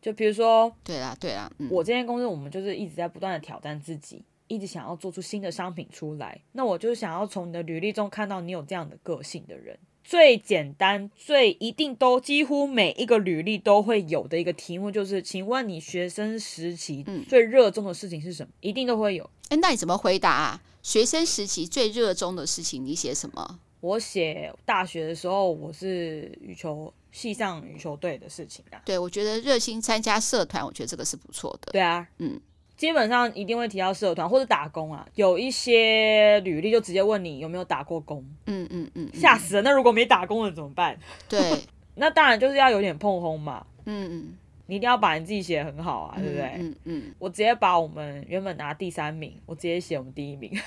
[0.00, 6.40] 就比如说，对啦，对啦，嗯，我这间公司，我们就是一直在不断的挑战自己，一直想要做出新的商品出来。
[6.52, 9.78] 那我就是想要从你的履历中看到你有这样的个性的人。
[10.04, 18.50] 最简单、最一定都几乎每一个履历都会有的一个题目，就是，请问你学生时期最热衷的事情是什么？
[18.50, 19.30] 嗯，一定都会有。
[19.50, 20.62] 诶，那你怎么回答啊？
[20.82, 23.60] 学生时期最热衷的事情，你写什么？
[23.82, 28.80] 我写大学的时候，我是羽球系上羽球队的事情啊。
[28.84, 31.72] 对，我觉得热心参加社团，我觉得这个是不错的。
[31.72, 32.40] 对啊，嗯，
[32.76, 35.04] 基本上一定会提到社团或者打工啊。
[35.16, 38.24] 有一些履历就直接问你有没有打过工。
[38.46, 39.62] 嗯嗯嗯，吓死了！
[39.62, 40.96] 那如果没打工了怎么办？
[41.28, 41.40] 对，
[41.96, 43.66] 那当然就是要有点碰轰嘛。
[43.86, 46.52] 嗯嗯，你一定要把你自己写得很好啊，对不对？
[46.56, 50.52] 嗯嗯，我直接把我们原本拿第三名，我直接写我们第一名。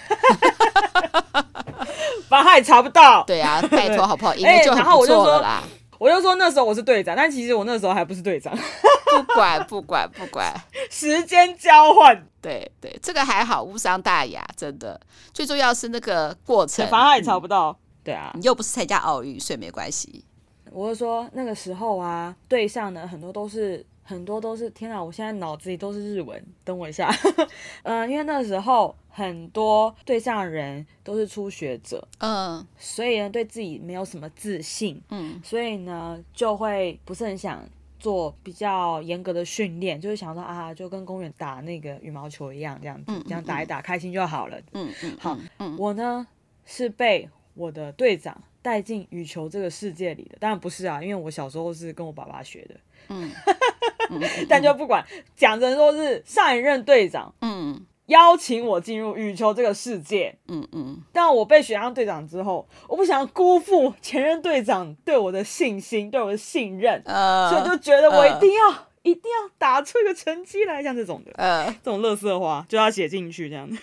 [2.29, 3.23] 反正他也查不到。
[3.23, 4.33] 对啊，拜托好不好？
[4.35, 5.63] 应该就很不错了啦。
[5.97, 8.53] 我就说那时候我是队长，但其实我那时候还不是队长。
[8.55, 10.53] 不管不管不管，
[10.91, 12.27] 时间交换。
[12.41, 14.99] 对对，这个还好，无伤大雅，真的。
[15.33, 16.85] 最重要是那个过程。
[16.87, 17.69] 反正他也查不到。
[17.69, 20.25] 嗯、对啊，你又不是参加奥运，所以没关系。
[20.71, 23.85] 我就说那个时候啊，队上呢很多都是。
[24.07, 25.03] 很多都是天哪！
[25.03, 26.41] 我现在脑子里都是日文。
[26.63, 27.47] 等我一下，嗯、
[28.01, 44.61] 呃，因为那时候很多对象的人都是初学者，嗯，所以呢对自己没有什么自信，嗯，所以呢就会不是很想做比较严格的训练，就是想说啊，就跟公园打那个羽毛球一样，这样子，嗯、这样打一打，开心就好了。
[44.73, 46.27] 嗯嗯，好，嗯，我呢
[46.63, 52.75] 是被我的队长带进羽球这个世界里的，当然不是啊，因为我小时候是跟我爸爸学的，
[53.09, 53.31] 嗯。
[54.47, 55.03] 但就不管
[55.35, 73.67] 讲成说是上一任队长，嗯，邀请我进入羽球这个世界，嗯嗯，但我被选上队长之后，我不想辜负前任队长对我的信心，对我的信任，呃，所以就觉得我一定要，呃、一定要打出一个成绩来，像这种的，呃，这种乐色话就要写进去，这样。
[73.67, 73.77] 子，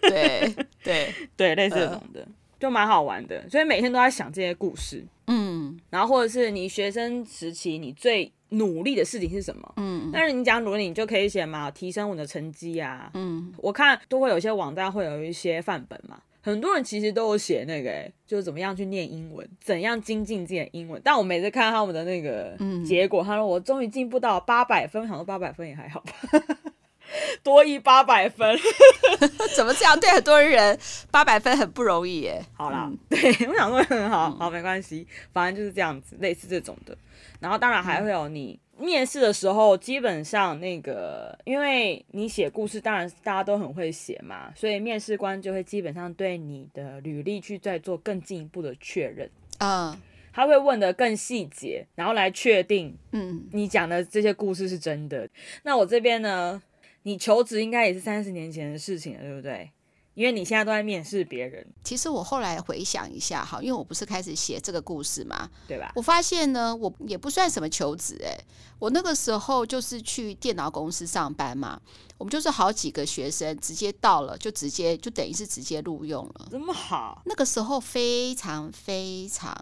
[0.00, 1.14] 对对。
[1.36, 2.26] 对， 类似这种的，呃、
[2.58, 8.32] 就蛮好玩的，所以每天都在想这些故事，嗯，然后或者是你学生时期你最。
[8.50, 9.72] 努力的事情是什么？
[9.76, 13.10] 嗯，但是你讲努力，你就可以写嘛，提升我的成绩啊。
[13.14, 21.00] 嗯，我看都会有些网站会有一些范本嘛，很多人其实都有写那个、欸，就是怎么样去念英文，怎样精进自己的英文。
[21.04, 26.12] 但我每次看他们的那个结果，嗯、他说我终于进步到八百分，想说八百分也还好吧。
[27.42, 28.58] 多一八百分，
[29.54, 29.98] 怎么这样？
[29.98, 30.76] 对很多人
[31.10, 32.44] 八百分很不容易耶。
[32.52, 36.98] 好啦，嗯、对我想说很好，好没关系，反正就是这样子，类似这种的。
[37.40, 50.00] 然后当然还会有你面试的时候，基本上那个，因为你写故事，当然大家都很会写嘛，所以面试官就会基本上对你的履历去再做更进一步的确认啊。
[50.32, 55.24] 他会问的更细节，然后来确定，嗯，你讲的这些故事是真的。
[55.24, 55.30] 嗯、
[55.62, 56.62] 那我这边呢，
[57.04, 59.70] 你求职应该也是三十年前的事情了，对不对？
[60.16, 61.64] 因为你现在都在面试别人。
[61.84, 65.92] 其实我后来回想一下，哈，因为我不是开始写这个故事嘛，对吧？
[65.94, 68.36] 我发现呢，我也不算什么求职，诶，
[68.78, 71.78] 我那个时候就是去电脑公司上班嘛，
[72.18, 77.22] 我们就是好几个学生直接到了，就直接就等于是直接录用了，这么好？
[77.26, 79.54] 那个时候非常非常。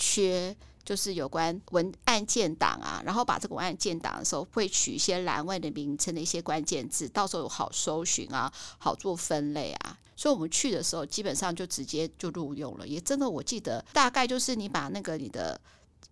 [0.00, 0.54] 缺
[0.88, 9.98] 就是有关文案建档啊，然后把这个文案建档的时候，会取一些栏位的名称的一些关键字，到时候好搜寻啊，好做分类啊。
[10.16, 12.88] 所以我们去的时候，基本上就直接就录用了。
[12.88, 15.60] 也真的，我记得大概就是你把那个你的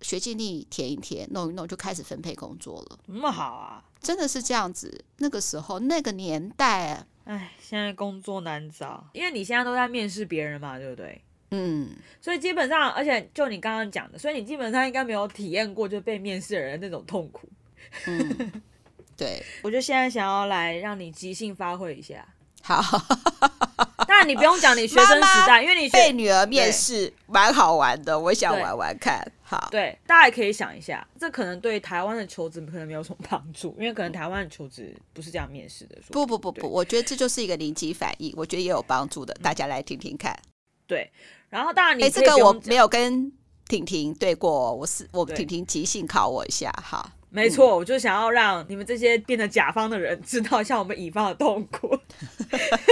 [0.02, 2.98] 学经历填一填，弄一弄，就开始分配工作了。
[3.06, 5.02] 那么好啊，真的是这样子。
[5.16, 11.22] 那个时候那个年代，哎，现在工作难找，因为你现在都在面试别人嘛，对不对？
[11.50, 11.90] 嗯，
[12.20, 17.48] 所以基本上，而且就你刚刚讲的，所以你基本上应该没有体验过就被面试的人的那种痛苦。
[18.06, 18.52] 嗯，
[19.16, 22.26] 对， 我就现在想要来让你即兴发挥一下。
[22.62, 22.82] 好，
[24.08, 29.24] 当然你不用讲你学生时代，因为你被女儿面试蛮好玩的，我想玩玩看。
[29.40, 35.96] 好，对，大家也可以想一下，这可能对台湾的求职可能没有什么帮助，因为可能台湾的求职不是这样面试的。
[36.10, 40.36] 不不不不，我觉得这就是一个临机反应，我觉得也有帮助的，大家来听听看。
[40.88, 41.08] 对。
[41.55, 43.31] 然后当然你，哎，这个我没有跟
[43.67, 47.13] 婷婷对过，我是我婷婷即兴考我一下哈。
[47.29, 51.97] 没错，嗯、我就想要让你们这些变成甲方的人知道一下我们乙方的痛苦。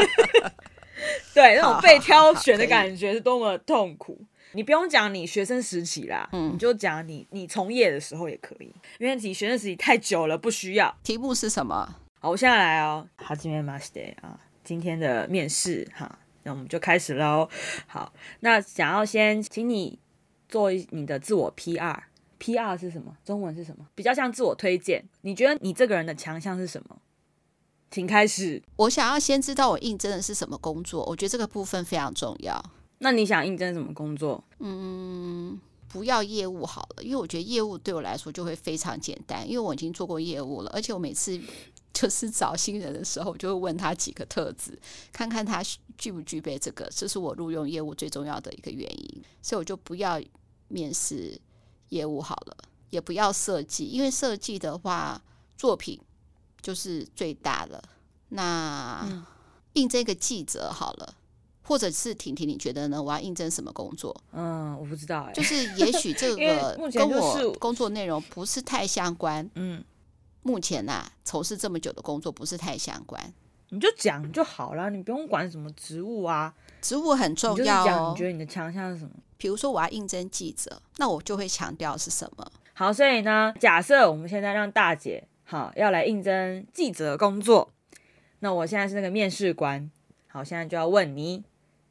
[1.34, 4.20] 对，那种被挑选的感觉是多么痛苦。
[4.54, 10.94] 你不用讲你学生时期啦，嗯，你就讲你你从业的时候也可以，因为你学生时期太久了，不需要。
[11.04, 11.88] 题目是什么？
[12.20, 13.08] 好，我现在来哦。
[13.18, 16.18] はじめまして啊，今天的面试哈。
[16.45, 17.49] 那我们就开始喽。
[17.87, 19.99] 好，那想要先请你
[20.49, 23.17] 做你的自我 PR，PR 是什么？
[23.25, 23.87] 中文是什么？
[23.95, 25.05] 比较像自我推荐。
[25.23, 26.97] 你觉得你这个人的强项是什么？
[27.91, 28.63] 请开始。
[28.77, 32.65] 我想要先知道我应征的是什么工作，我觉得这个部分非常重要。
[32.99, 34.43] 那你想应征什么工作？
[34.61, 41.41] 嗯，不要业务好了，因为我觉得业务对我来说就会非常简单，因为我已经做过业务了，而且我每次。
[41.95, 44.77] 就是找新人的时候，就会问他几个特质，
[45.13, 45.63] 看看他
[45.97, 49.23] 具不具备这个，这是我录用业务最重要的一个原因。
[49.41, 50.21] 所以我就不要
[50.67, 51.41] 面试
[51.91, 52.57] 业务好了，
[52.91, 55.23] 也不要设计，因为设计的话
[55.57, 55.99] 作品
[56.61, 57.83] 就是最大的。
[58.31, 59.25] 那
[59.75, 61.15] 应征一个记者好了，
[61.63, 63.01] 或者是婷婷，你觉得呢？
[63.01, 64.15] 我要应征什么工作？
[64.33, 69.49] 嗯，我不知道哎、欸，就是也许这 个跟我工作内容不是太相关。
[69.55, 69.85] 嗯。
[70.45, 73.33] 目前呐、啊，从事这么久的工作不是太相关，
[73.71, 78.13] 你就讲就好了，你不用管什么职务啊，职务很重要哦。
[78.15, 79.11] 你觉得你的强项是什么？
[79.39, 82.53] 比如说我要应征记者，那我就会强调是什么。
[82.75, 87.73] 好，所以呢，假设我们现在让大姐好要来应征记者工作，
[88.41, 89.91] 那我现在是那个面试官，
[90.29, 91.43] 好，现在就要问你，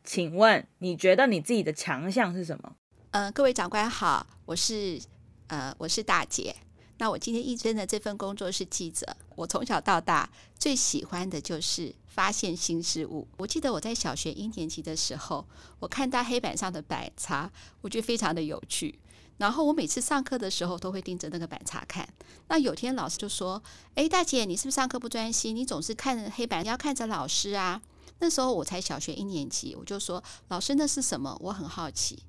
[0.04, 2.76] 请问你觉得你自己的强项是什么？
[3.12, 4.99] 呃，各位长官好，我是
[5.47, 6.56] 呃我是大姐。
[7.04, 9.06] 那我今天应征的这份工作是记者。
[9.36, 13.28] 我从小到大最喜欢的就是发现新事物。
[13.36, 15.45] 我记得我在小学一年级的时候，
[15.80, 17.51] 我看到黑板上的板擦，
[17.82, 18.97] 我觉得非常的有趣。
[19.36, 22.08] 然后我每次上课的时候都会盯着那个板擦看。
[22.47, 23.62] 那有天老师就说
[23.95, 25.54] ：“诶，大姐，你是不是上课不专心？
[25.54, 27.82] 你总是看着黑板，你要看着老师啊。”
[28.20, 31.38] 那时候我才小学一年级，我就说：“老师，那是什么？
[31.41, 32.24] 我很好奇。”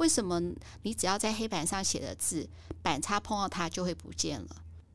[0.00, 0.40] 为什么
[0.82, 2.48] 你只要在黑板上写的字，
[2.82, 4.48] 板擦碰到它就会不见了？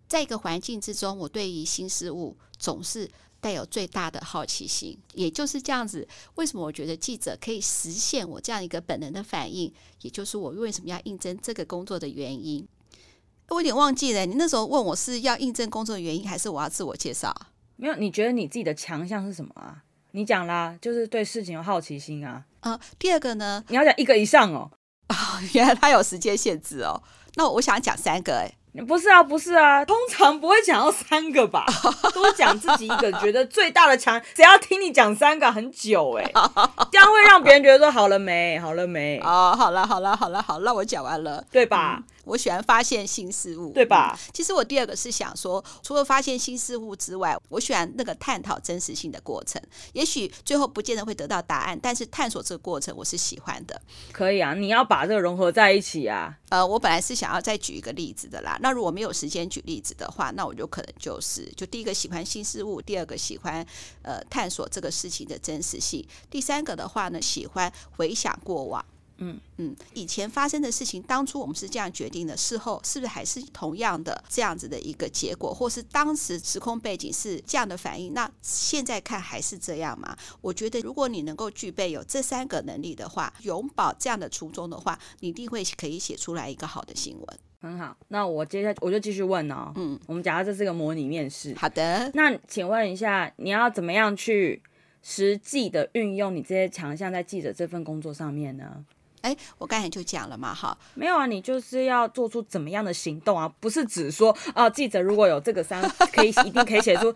[0.08, 3.08] 在一个环境之中，我对于新事物总是
[3.40, 4.98] 带有最大的好奇心。
[5.14, 9.72] 也就是这样子，为什么我觉得记者可以实现我这样一个本能的反应？
[10.02, 12.68] 也就是我为什么要应征这个工作的原因。
[13.50, 17.32] 我有点忘记了，你那时候问我是要应征工作的原因，还是我要自我介绍？
[17.76, 19.84] 没有，你觉得你自己的强项是什么啊？
[20.14, 22.44] 你讲啦，就是对事情有好奇心啊。
[22.62, 23.64] 啊、呃，第二个呢？
[23.68, 24.72] 你要讲一个以上哦。
[25.10, 25.16] 哦，
[25.54, 27.02] 原来他有时间限制哦。
[27.36, 28.52] 那我想讲三个，哎，
[28.88, 31.66] 不是啊，不是啊，通常不会讲到三个吧？
[32.14, 36.24] 多讲自己一个，觉得最大的强，只要听你讲三个很久哎，
[36.92, 39.20] 这样会让别人觉得说好了没，好了没？
[39.24, 41.98] 哦，好了，好了，好了，好了，那我讲完了，对吧？
[42.00, 44.18] 嗯我喜欢发现新事物，对吧？
[44.18, 49.62] 嗯，其实我第二个是想说，除了发现新事物之外，我喜欢那个探讨真实性的过程。
[49.94, 53.80] 也许最后不见得会得到答案，但是探索这个过程我是喜欢的。
[54.12, 56.36] 可以啊，你要把这个融合在一起啊。
[56.50, 58.58] 呃，我本来是想要再举一个例子的啦。
[58.62, 63.66] 那如果没有时间举例子的话，那我就可能就是，就第一个喜欢新事物，第二个喜欢
[64.02, 68.84] 呃探索这个事情的真实性，第三个的话呢，喜欢回想过往。
[69.18, 78.14] 嗯嗯，以前发生的事情，当初我们是这样决定的，事后是不是还是同样的这样子的一个结果，或是当时时空背景是这样的反应？
[78.14, 80.16] 那现在看还是这样吗？
[80.42, 87.40] 我觉得，如果你能够具备有这三个能力的话，永葆这样的初衷的话，你一定会可以写出来一个好的新闻。
[87.62, 89.72] 很好，那我接下来我就继续问哦。
[89.76, 91.56] 嗯，我们假设这是个模拟面试。
[91.56, 94.62] 好的，那请问一下，你要怎么样去
[95.02, 98.86] 实际的运用你这些强项在记者这份工作上面呢？
[99.26, 103.52] 哎，我刚才就讲了嘛，哈，没有啊，你就是要做出怎么样的行动啊？
[103.60, 105.82] 不是只说啊，记者如果有这个三，
[106.14, 107.12] 可以一定可以写出。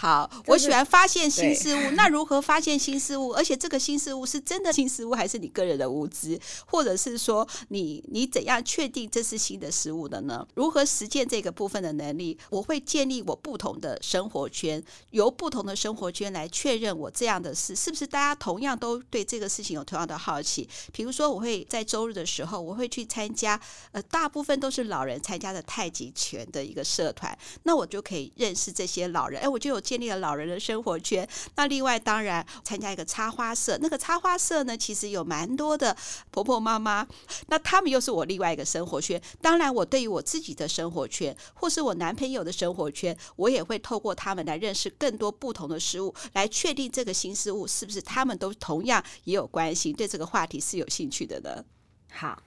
[0.00, 1.90] 好，我喜欢发现新事物。
[1.96, 3.32] 那如何发现新事物？
[3.32, 10.46] 而且这个新事物是真的新事物，还是你个人的无知，或者是说你你怎样确定这是新的事物的呢？
[10.54, 12.38] 如何实践这个部分的能力？
[12.48, 14.80] 我会建立我不同的生活圈，
[15.10, 20.68] 由不同的生活圈来确认我这样的事是不是大家同样都对这个事情有同样的好奇。
[20.92, 29.42] 比如说，我会在周日的时候，我会去参加，呃，大部分都是老人参加的太极拳的一个社团，那我就可以认识这些老人。
[29.42, 29.82] 哎，我就有。
[29.88, 31.26] 建立了老人的生活圈。
[31.54, 33.78] 那另外，当然参加一个插花社。
[33.80, 35.96] 那个插花社呢，其实有蛮多的
[36.30, 37.08] 婆婆妈妈。
[37.46, 39.18] 那他们又是我另外一个生活圈。
[39.40, 51.64] 当然，我对于我自己的生活圈，或是我男朋友的生活圈，我也会透过他们来认识更多不同的事物，来确定这个新事物是不是他们都同样也有关心，对这个话题是有兴趣的呢？
[52.12, 52.42] 好，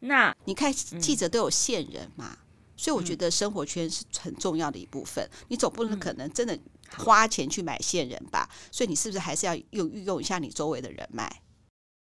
[0.00, 2.38] 那你看记者都有线人嘛。
[2.38, 2.43] 嗯
[2.76, 6.58] 所以我觉得生活圈是很重要的一部分，你总不能可能真的
[6.96, 8.48] 花钱去买线人吧？
[8.70, 11.42] 所以你是不是还是要用运用一下你周围的人脉？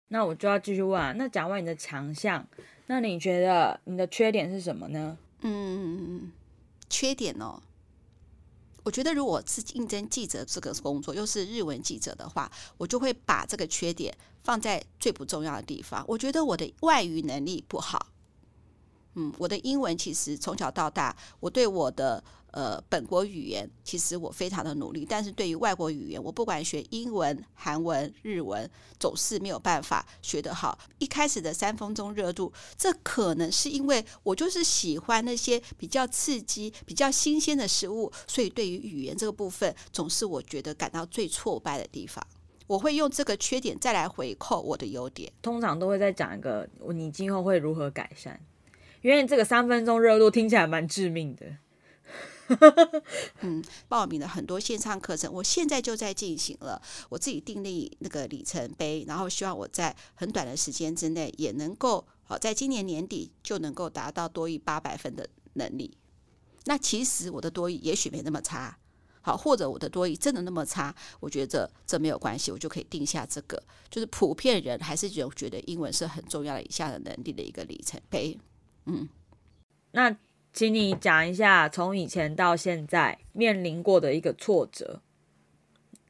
[0.09, 2.47] 那我就要继续问啊，那讲完你的强项，
[2.87, 5.17] 那你觉得你的缺点是什么呢？
[5.43, 6.33] 嗯，
[6.89, 7.63] 缺点哦，
[8.83, 16.05] 我觉得如果是应征记者这个工作，又是日文记者的话，我就会把这个缺点放在最不重要的地方。
[16.09, 18.09] 我觉得我的外语能力不好。
[19.15, 30.79] 嗯，我的英文其实从小到大，我对我的呃本国语言其实我非常的努力，但是对于外国语言，我不管学英文、韩文、日文，总是没有办法学得好。
[30.99, 42.25] 一开始的三分钟热度，这可能是因为我就是喜欢那些比较刺激、比较新鲜的食物，所以对于语言这个部分，总是我觉得感到最挫败的地方。
[42.69, 48.41] 我会用这个缺点再来回扣我的优点，通常都会再讲一个，你今后会如何改善。
[49.03, 51.47] 因为这个三分钟热度听起来蛮致命的。
[53.43, 56.83] 嗯，报名了很多线上课程，我现在就在进行了。
[57.09, 65.97] 我自己订立那个里程碑，然后希望我在很短的时间之内也能够好，在今年年底就能够达到多益八百分的能力。
[66.65, 68.77] 那其实我的多益也许没那么差，
[69.21, 78.37] 好，或者我的多益真的那么差，我觉得这，这没有关系，我就可以定下这个，就是普遍人还是有觉得英文是很重要的以下的能力的一个里程碑。
[78.87, 79.09] 嗯，
[79.93, 80.17] 那
[80.53, 85.01] 请你讲一下从以前到现在面临过的一个挫折，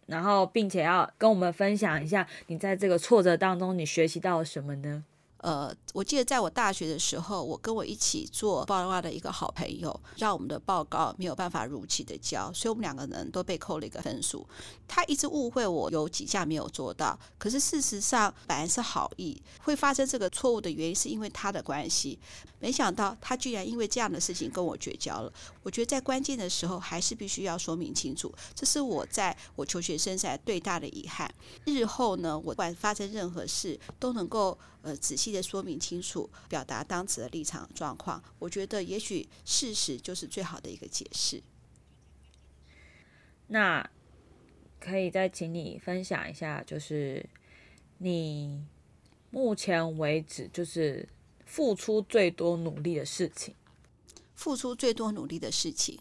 [0.07, 5.05] 然后并且要跟我们分享一下你在这个挫折当中你学习到了什么呢？
[5.43, 14.47] 呃，我记得在我大学的时候，我跟我一起做报告的一个好朋友，让我们的报告没有办法如期的交，所以我们两个人都被扣了一个分数。
[14.87, 22.19] 他一直误会我有几项没有做到，可是事实上本来是好意，会发生这个错误的原因是因为他的关系。
[22.61, 25.33] 没想到他居然因为这样的事情跟我绝交了。
[25.63, 31.35] 我觉得在关键的时候还是必须要说明清楚，这是我在我求学生涯最大的遗憾。
[31.65, 38.23] 日后呢，我不管发生任何事都能够呃仔细的说明清楚，表达当时的立场状况。
[38.39, 41.43] 我觉得也许事实就是最好的一个解释。
[43.47, 43.89] 那
[44.79, 47.27] 可以再请你分享一下，就是
[47.99, 48.63] 你
[49.31, 51.09] 目前为止就是。
[51.51, 53.53] 付出最多努力的事情，
[54.37, 55.99] 付出最多努力的事情，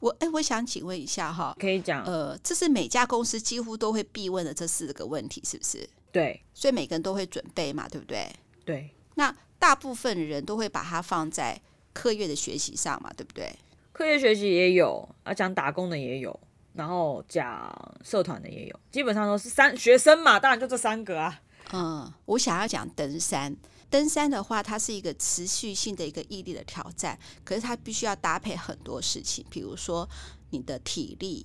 [0.00, 5.88] 我哎，我想请问一下哈，可以讲，呃，这是每家公司几乎都会必问的这四个问题，是不是？
[6.10, 8.28] 对，所以每个人都会准备嘛，对不对？
[8.64, 11.60] 对，那大部分人都会把它放在
[11.92, 13.56] 课业的学习上嘛，对不对？
[13.92, 16.40] 课业学习也有啊，讲打工的也有，
[16.72, 17.72] 然后讲
[18.02, 21.40] 社团的也有，基本上都是三学生嘛，当然就这三个啊。
[21.72, 23.56] 嗯，我想要讲登山。
[23.90, 30.08] 登山的话，它是一个持续性的一个毅力的挑战，可是它必须要搭配很多事情，比如说
[30.50, 31.44] 你的体力，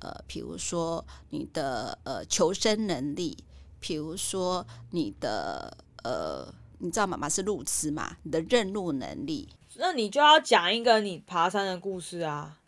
[0.00, 3.36] 呃，比如说你的呃求生能力，
[3.80, 5.74] 比如说你的
[6.04, 6.46] 呃，
[6.78, 8.18] 你知道妈妈是路痴嘛？
[8.24, 12.58] 你的认路能力，那你就要讲一个你爬山的故事啊。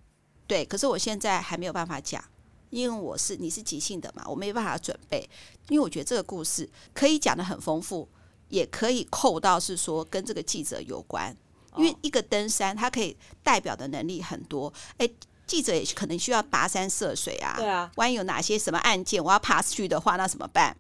[0.47, 2.25] 对，可是我现在还没有办法讲，
[2.71, 5.29] 因为我是你是即兴的嘛，我没办法准备，
[5.69, 8.09] 因为我觉得这个故事可以讲得很丰富。
[8.49, 11.37] 也可以扣到是说跟这个记者有关，
[11.77, 14.73] 因为一个登山，它可以代表的能力很多。
[14.97, 15.09] 哎，
[15.47, 17.55] 记者也可能需要跋山涉水啊。
[17.57, 20.77] 对啊，万一有哪些什么案件我要爬去的话，那怎么办？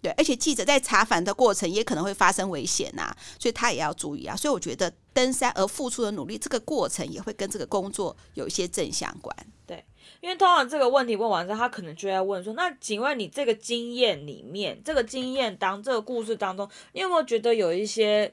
[0.00, 4.36] 对，而且记者在查访的过程也可能会发生危险呐，所以他也要注意啊。
[4.36, 9.36] 所以我觉得登山而付出的努力，这个过程也会跟这个工作有一些正相关。
[9.66, 9.84] 对。
[10.20, 18.32] 因为通常这个问题问完之后，他可能就在问说：“那请问你这个经验里面，这个经验当这个故事当中，你有没有觉得有一些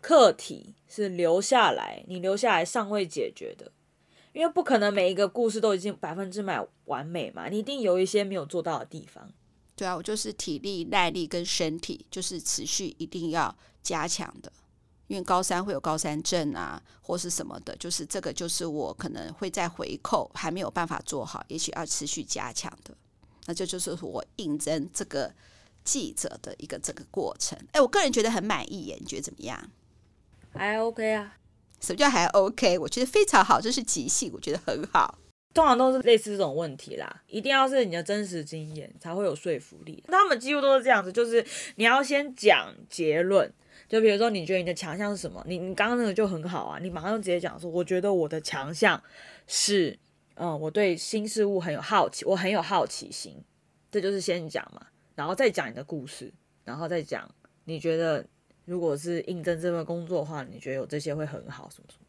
[0.00, 3.70] 课题是留下来，你留下来尚未解决的？
[4.32, 9.30] 因为不可能每一个故事都已经百分之百完美嘛，你一定有一些没有做到的地方。”
[9.76, 14.50] 对啊，我就是体力、耐力跟身体，就是持续一定要加强的。
[15.10, 22.94] 因为高三会有高三症啊，或是什么的，就是这个，就是我可能会再回扣，还没有办法做好，也许要持续加强的。
[23.46, 25.34] 那这就是我应征这个
[25.82, 27.58] 记者的一个这个过程。
[27.72, 29.68] 哎，我个人觉得很满意耶，你觉得怎么样？
[30.54, 31.36] 还 OK 啊？
[31.80, 32.78] 什么叫还 OK？
[32.78, 35.18] 我觉得非常好，这是即兴，我觉得很好。
[35.52, 40.04] 通常都是类似这种问题啦，一定要是你的真实经验才会有说服力。
[40.06, 41.44] 他们几乎都是这样子，就是
[41.74, 43.52] 你要先讲结论。
[43.90, 45.42] 就比如说，你觉得你的强项是什么？
[45.48, 49.02] 你你刚刚那个就很好啊，你马上就直接讲说，我觉得我的强项
[49.48, 49.98] 是，
[50.36, 53.34] 嗯，我对新事物很有好奇，我很有好奇心，
[53.90, 54.86] 这就是先讲嘛，
[55.16, 56.32] 然后再讲你的故事，
[56.64, 57.28] 然后再讲
[57.64, 58.24] 你觉得
[58.64, 62.06] 如果是应征这份工作的话，你觉得有这些会很好，什么什么，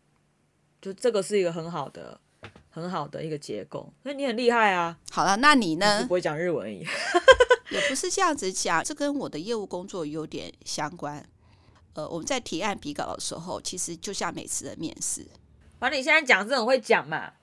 [0.80, 2.20] 就这个是一个很好的、
[2.70, 4.96] 很好的一个结构，所以你很厉害啊。
[5.10, 6.02] 好了，那你呢？
[6.02, 6.86] 你不会讲日文而已，
[7.74, 11.26] 也不是这样子讲，这跟我的业务工作有点相关。
[11.94, 15.28] 呃，我们在提案比稿的时候，其实就像每次的面试。
[15.80, 17.34] 反正你现在讲这种会讲嘛，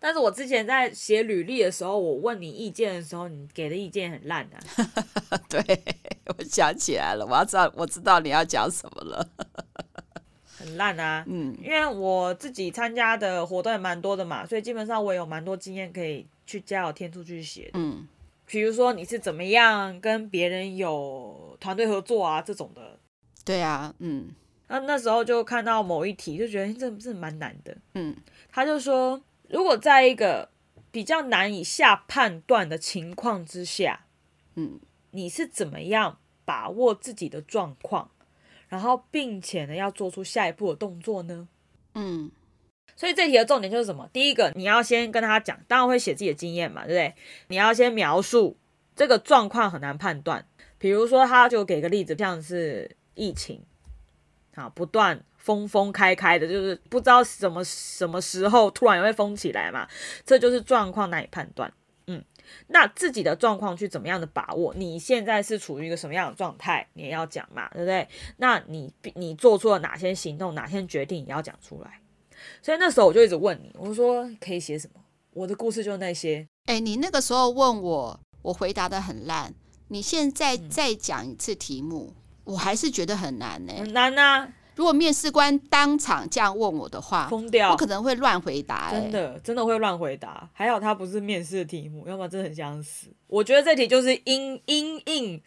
[0.00, 5.38] 但是我之前在写履历的时候，我问你意见的时候，你给的意见很烂啊。
[5.48, 5.62] 对，
[6.26, 9.28] 我想起来了，我要知道，我知道你要讲什么了。
[10.58, 17.70] 很烂啊，嗯，因为我自己参加的活动也蛮多的嘛，所以基本上我有蛮多经验可以去加油添醋去写。
[17.74, 18.08] 嗯，
[18.46, 22.98] 比如说你是怎么样跟别人有团队合作啊这种的。
[23.44, 24.30] 对啊，嗯，
[24.68, 28.16] 那那时候就看到某一题，就觉得这这蛮难的，嗯，
[28.50, 30.48] 他就说，如果在一个
[30.92, 34.06] 比较难以下判断的情况之下，
[34.54, 34.78] 嗯，
[35.10, 38.10] 你是怎么样把握自己的状况，
[38.68, 41.48] 然后并且呢要做出下一步的动作呢？
[41.96, 42.30] 嗯，
[42.94, 44.08] 所以这题的重点就是什么？
[44.12, 47.14] 第一个，你要先跟他讲，当然会写自己的经验嘛，对不对？
[47.48, 48.56] 你要先描述
[48.94, 50.46] 这个状况很难判断，
[50.78, 52.96] 比如说他就给个例子，像是。
[53.14, 53.62] 疫情
[54.54, 59.88] 啊，不断封封开开的，就是不知道什么什么时候突然也会封起来嘛，
[60.24, 61.72] 这就是状况难以判断。
[62.06, 62.22] 嗯，
[62.66, 64.74] 那自己的状况去怎么样的把握？
[64.74, 66.86] 你现在是处于一个什么样的状态？
[66.94, 68.06] 你也要讲嘛，对不对？
[68.38, 72.00] 那你你做出了哪些行动、哪些决定，也要讲出来。
[72.60, 75.00] 所以那时候我就一直问你，我说可以写什么？
[75.32, 76.46] 我的故事就那些。
[76.66, 79.54] 哎，你那个时候问我，我回答的很烂。
[79.88, 82.14] 你现在再讲一次题目。
[82.16, 84.48] 嗯我还是觉得很难呢、欸，很难呐、啊！
[84.74, 89.00] 如果面试官当场这样问我的话，疯掉，我可能会乱回答、欸。
[89.00, 90.48] 真的，真的会乱回答。
[90.54, 93.08] 还好他不是面试的题目，要不然真的很想死。
[93.26, 95.42] 我觉得这题就是因因应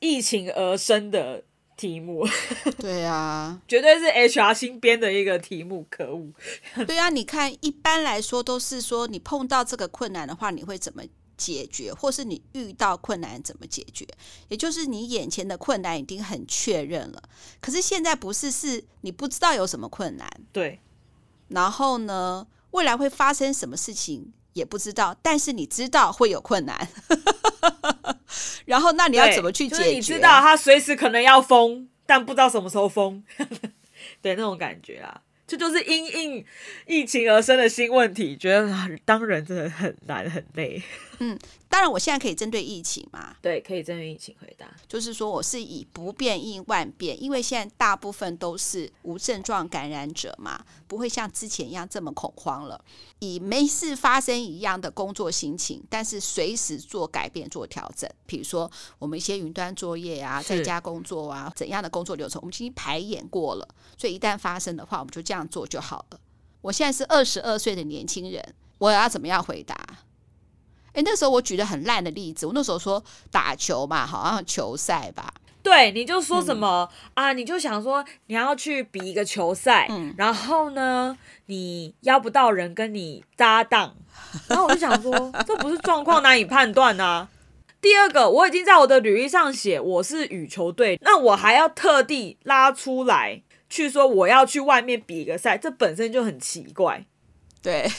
[0.00, 1.42] 疫情而生的
[1.76, 2.26] 题目。
[2.78, 5.86] 对啊，绝对是 HR 新编的一个题目。
[5.88, 6.30] 可恶！
[6.86, 11.02] 对啊，你看，一般来说都是说你碰到这个困难的话，你会怎么？
[11.36, 14.06] 解决，或是你遇到困难怎么解决？
[14.48, 17.22] 也就是你眼前的困难已经很确认了，
[17.60, 20.28] 可是现在不是，是你不知道有什么困难。
[20.52, 20.80] 对。
[21.48, 26.88] 然后呢，未来会发生什么事情也不知道，但是你知道会有困难。
[28.66, 29.76] 然后，那你要怎么去解决？
[29.76, 33.22] 就是、你知道它随时可能要封，但不知道什么时候封。
[34.20, 35.22] 对，那种感觉啊。
[35.46, 36.44] 这就，是因应
[36.86, 38.68] 疫情而生的新问题，觉得
[39.04, 40.82] 当人真的很难很累。
[41.20, 41.38] 嗯，
[41.68, 43.36] 当然，我现在可以针对疫情嘛？
[43.42, 44.66] 对，可以针对疫情回答。
[44.88, 52.82] 就是说，我是以不变应万变，因为现在大部分都是无症状感染者嘛，不会像之前一样这么恐慌了。
[53.18, 58.08] 以没事发生一样的工作心情，但是随时做改变、做调整。
[58.26, 63.68] 比如说，我们一些云端作业啊，在家工作啊，怎样的工作流程，我们已经排演过了。
[63.98, 66.20] 所以一旦发生的话，我们就这样做就好了。
[66.62, 69.76] 我现在是二十二岁的年轻人，我要怎么样回答？
[70.96, 75.32] 哎，那时候我举的很烂的例子，我那时候说打球嘛，好像球赛吧。
[75.62, 77.32] 对，你就说什么、嗯、啊？
[77.34, 83.94] 你就想说你要去比一个球赛，嗯、然后呢，你邀不到人跟你搭档，
[84.48, 85.12] 然后我就想说，
[85.46, 87.28] 这不是状况难以判断啊。
[87.82, 97.04] 第二个，我已经在我的履历上写我是羽球队，那我还要特地拉出来去说我要去外面比一个赛，这本身就很奇怪。
[97.62, 97.90] 对，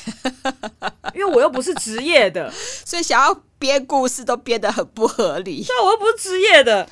[1.14, 2.50] 因为我又不是职业的，
[2.86, 5.62] 所以想要编故事都编得很不合理。
[5.64, 6.88] 对，我又不是职业的，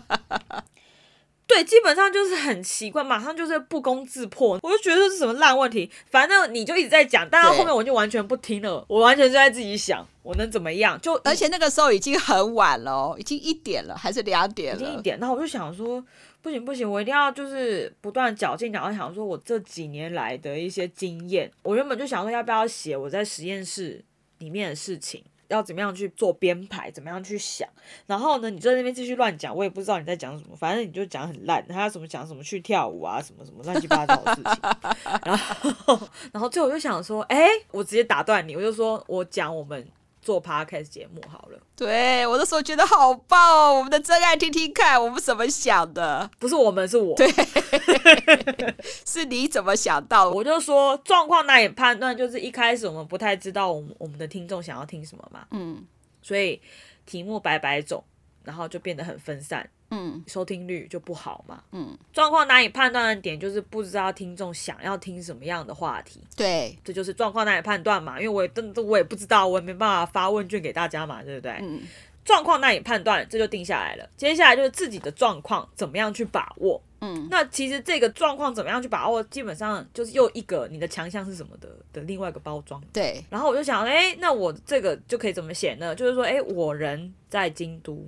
[1.48, 4.58] 对，基本上就是很奇怪，马上就是不攻自破。
[4.62, 11.00] 我就觉得这是什么烂问题，反正你就一直在讲，但是后面我就完全不听了，我完全就在自己想，我能怎么样？
[11.00, 14.82] 就而且那个时候已经很晚了哦，已经一点了，还是两点了？
[14.82, 16.04] 已经一点，然后我就想说。
[16.42, 21.50] 不行不行，我一定要就是不断绞尽脑汁想说，我这几年来的一些经验。
[21.62, 24.02] 我原本就想说，要不要写我在实验室
[24.38, 27.68] 里面的事情，要怎么样去做编排，怎么样去想。
[28.06, 34.52] 然后呢，你在那边继续乱讲，我也不知道你在讲什么，反正你就讲很烂，还要什么讲什么去跳舞啊，什么什么乱七八糟的事情。
[35.24, 36.00] 然后，
[36.32, 39.86] 然后最后我就想说，哎，我直接打断你，我就说我讲我们。
[40.22, 46.30] 做 podcast 节目好了，对，我那时候觉得好棒哦，我们的真爱听听看，我们怎么想的？
[46.38, 47.26] 不是我们，是我，对，
[49.06, 50.30] 是你怎么想到？
[50.30, 55.84] 我就说状况难以判断，就是一开始我们不太知道我们我们的听众想要听什么嘛，嗯，
[56.22, 56.60] 所以
[57.06, 58.04] 题目白白种，
[58.44, 59.68] 然后就变得很分散。
[59.92, 61.62] 嗯，收听率就不好嘛。
[61.72, 66.20] 嗯，状况难以判断的点就是不知道听众想要听什么样的话题。
[66.36, 68.20] 对，这就是状况难以判断嘛。
[68.20, 71.58] 因为我也真的我也不知道，我也没办法发问卷给大家嘛，对不对？
[71.60, 71.82] 嗯，
[72.24, 74.08] 状况难以判断，这就定下来了。
[74.16, 76.80] 接下来就是自己的状况怎么样去把握。
[77.00, 82.80] 嗯，那其实这个状况怎么样去把握，基本上就是又一个你的强项是什么的的另外一个包装。
[82.92, 85.94] 对，然后我就想，哎，那我这个就可以怎么写呢？
[85.96, 88.06] 就是说，哎，我人在京都，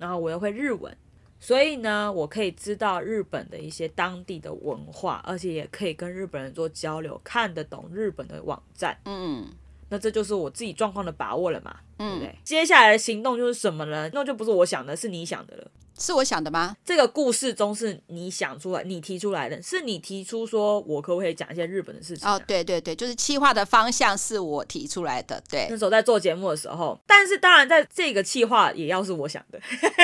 [0.00, 0.96] 然后我又会日文。
[1.40, 8.98] 所以呢，我可以知道日本的一些当地的文化，而且也可以跟日本人做交流，看得懂日本的网站。
[9.04, 9.46] 嗯，
[9.88, 12.38] 那这就是我自己状况的把握了嘛，嗯，对不对？
[12.42, 14.10] 接下来的行动就是什么呢？
[14.12, 15.70] 那就不是我想的，是你想的了。
[15.98, 16.76] 是我想的吗？
[16.84, 22.34] 这个故事中是你想出来、你提出来的，是你提出说，我可不可以讲一些日本的事情啊？
[22.34, 25.42] 哦，对对对，就是企划的方向是我提出来的。
[25.50, 29.60] 对，那时候在做节目的时候，但是当然在这个企划也要是我想的。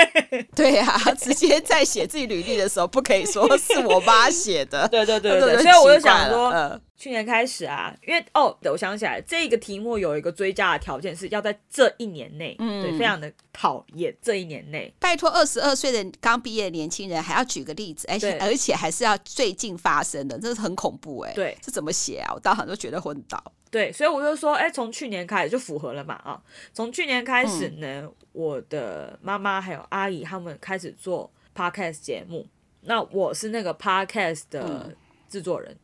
[0.54, 4.88] 对呀、啊， 直接在写自己履历的时候，不可以说是我妈写的。
[4.88, 6.50] 对对对对，所以我就想说。
[6.50, 14.94] 呃去年开始啊，因为哦，我想起来，这个题目有一个追加的条件，是要在这一年内，嗯，对，非常的讨厌这一年内。
[15.00, 21.32] 拜托，二十二岁的刚毕业的年轻人还要举个例子，而且而且还是要最近发生的，这是很恐怖哎。
[21.34, 22.32] 对，这怎么写啊？
[22.34, 23.42] 我当场都觉得昏倒。
[23.70, 26.40] 对，所以我就说，哎，从去年开始就符合了嘛啊，
[26.72, 32.46] 从去年开始呢，嗯、我的妈妈还有阿姨他们开始做 podcast 节目，
[32.82, 34.96] 那我是那个 podcast 的
[35.28, 35.72] 制作人。
[35.72, 35.78] 嗯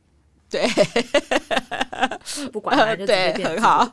[0.50, 0.66] 对，
[2.50, 3.88] 不管了，就直接变很好。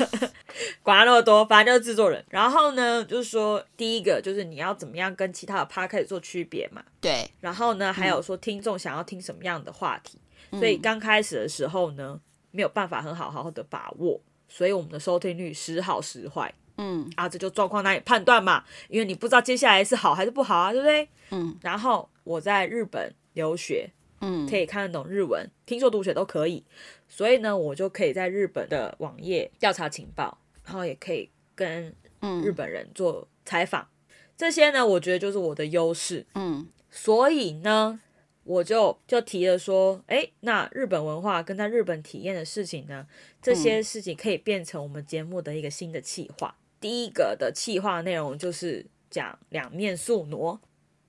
[0.82, 2.22] 管他那么多，反正就是制作人。
[2.28, 6.82] 然后呢，就是说，第一个就是你要怎么样跟其他的 podcast 做区别嘛。
[7.00, 7.30] 对。
[7.40, 10.18] 然后呢，还有说听众想要听什么样的话题，
[10.50, 12.20] 嗯、所以刚开始的时候呢，
[12.50, 16.52] 没有办法很好好好的把握，所以我们的收听率时好时坏。
[16.76, 17.10] 嗯。
[17.16, 21.08] 啊，这就状况难以判断嘛，因为你不知道接下来是好还是不好啊，对不对？
[21.30, 21.56] 嗯。
[21.62, 23.90] 然后我在日本留学。
[24.20, 26.64] 嗯，可以看得懂日文，听说读写都可以，
[27.08, 31.94] 所以呢，我就可以在日本的网页调查情报，然后也可以跟
[32.42, 33.88] 日本人做采访，嗯、
[34.36, 36.26] 这些呢，我觉得就是我的优势。
[36.34, 38.00] 嗯，所以呢，
[38.44, 43.06] 我就就提了说，诶，那日本文化跟在日本体验的事情呢，
[43.40, 46.56] 这些事情可以变成我们节目的一个新的企划。
[46.80, 50.58] 第一个的企划内容就是讲两面宿儺。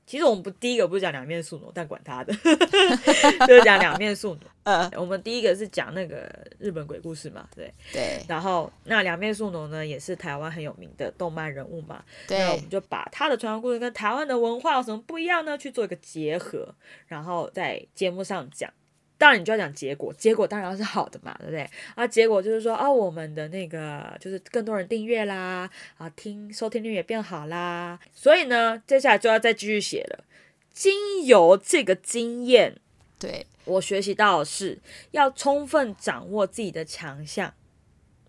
[0.09, 2.33] 其实我们不第一个不是讲两面宿奴，但管他的，
[3.45, 4.39] 就是讲两面宿奴。
[4.63, 8.19] 呃， 我们第一个是讲那个日本鬼故事嘛，对对。
[8.27, 12.03] 然后那两面宿奴呢，也是台湾很有名的动漫人物嘛。
[12.27, 12.39] 对。
[12.39, 15.55] 那我们就把他的传说故事跟台湾的文化有什么不一样呢？
[15.55, 16.73] 去做一个结合，
[17.05, 18.73] 然后在节目上讲。
[19.19, 21.69] 当然你就要讲结果，结果当然要是好的嘛，对不对？
[21.93, 30.23] 啊，结果就是说啊，我们的那个就是更多人订阅啦，啊，听收听率也变好啦，所以呢，接下来就要再继续写了。
[30.71, 32.77] 经由这个经验，
[33.19, 34.79] 对，我学习到的是
[35.11, 37.53] 要充分掌握自己的强项，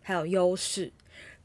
[0.03, 0.93] 还有优势，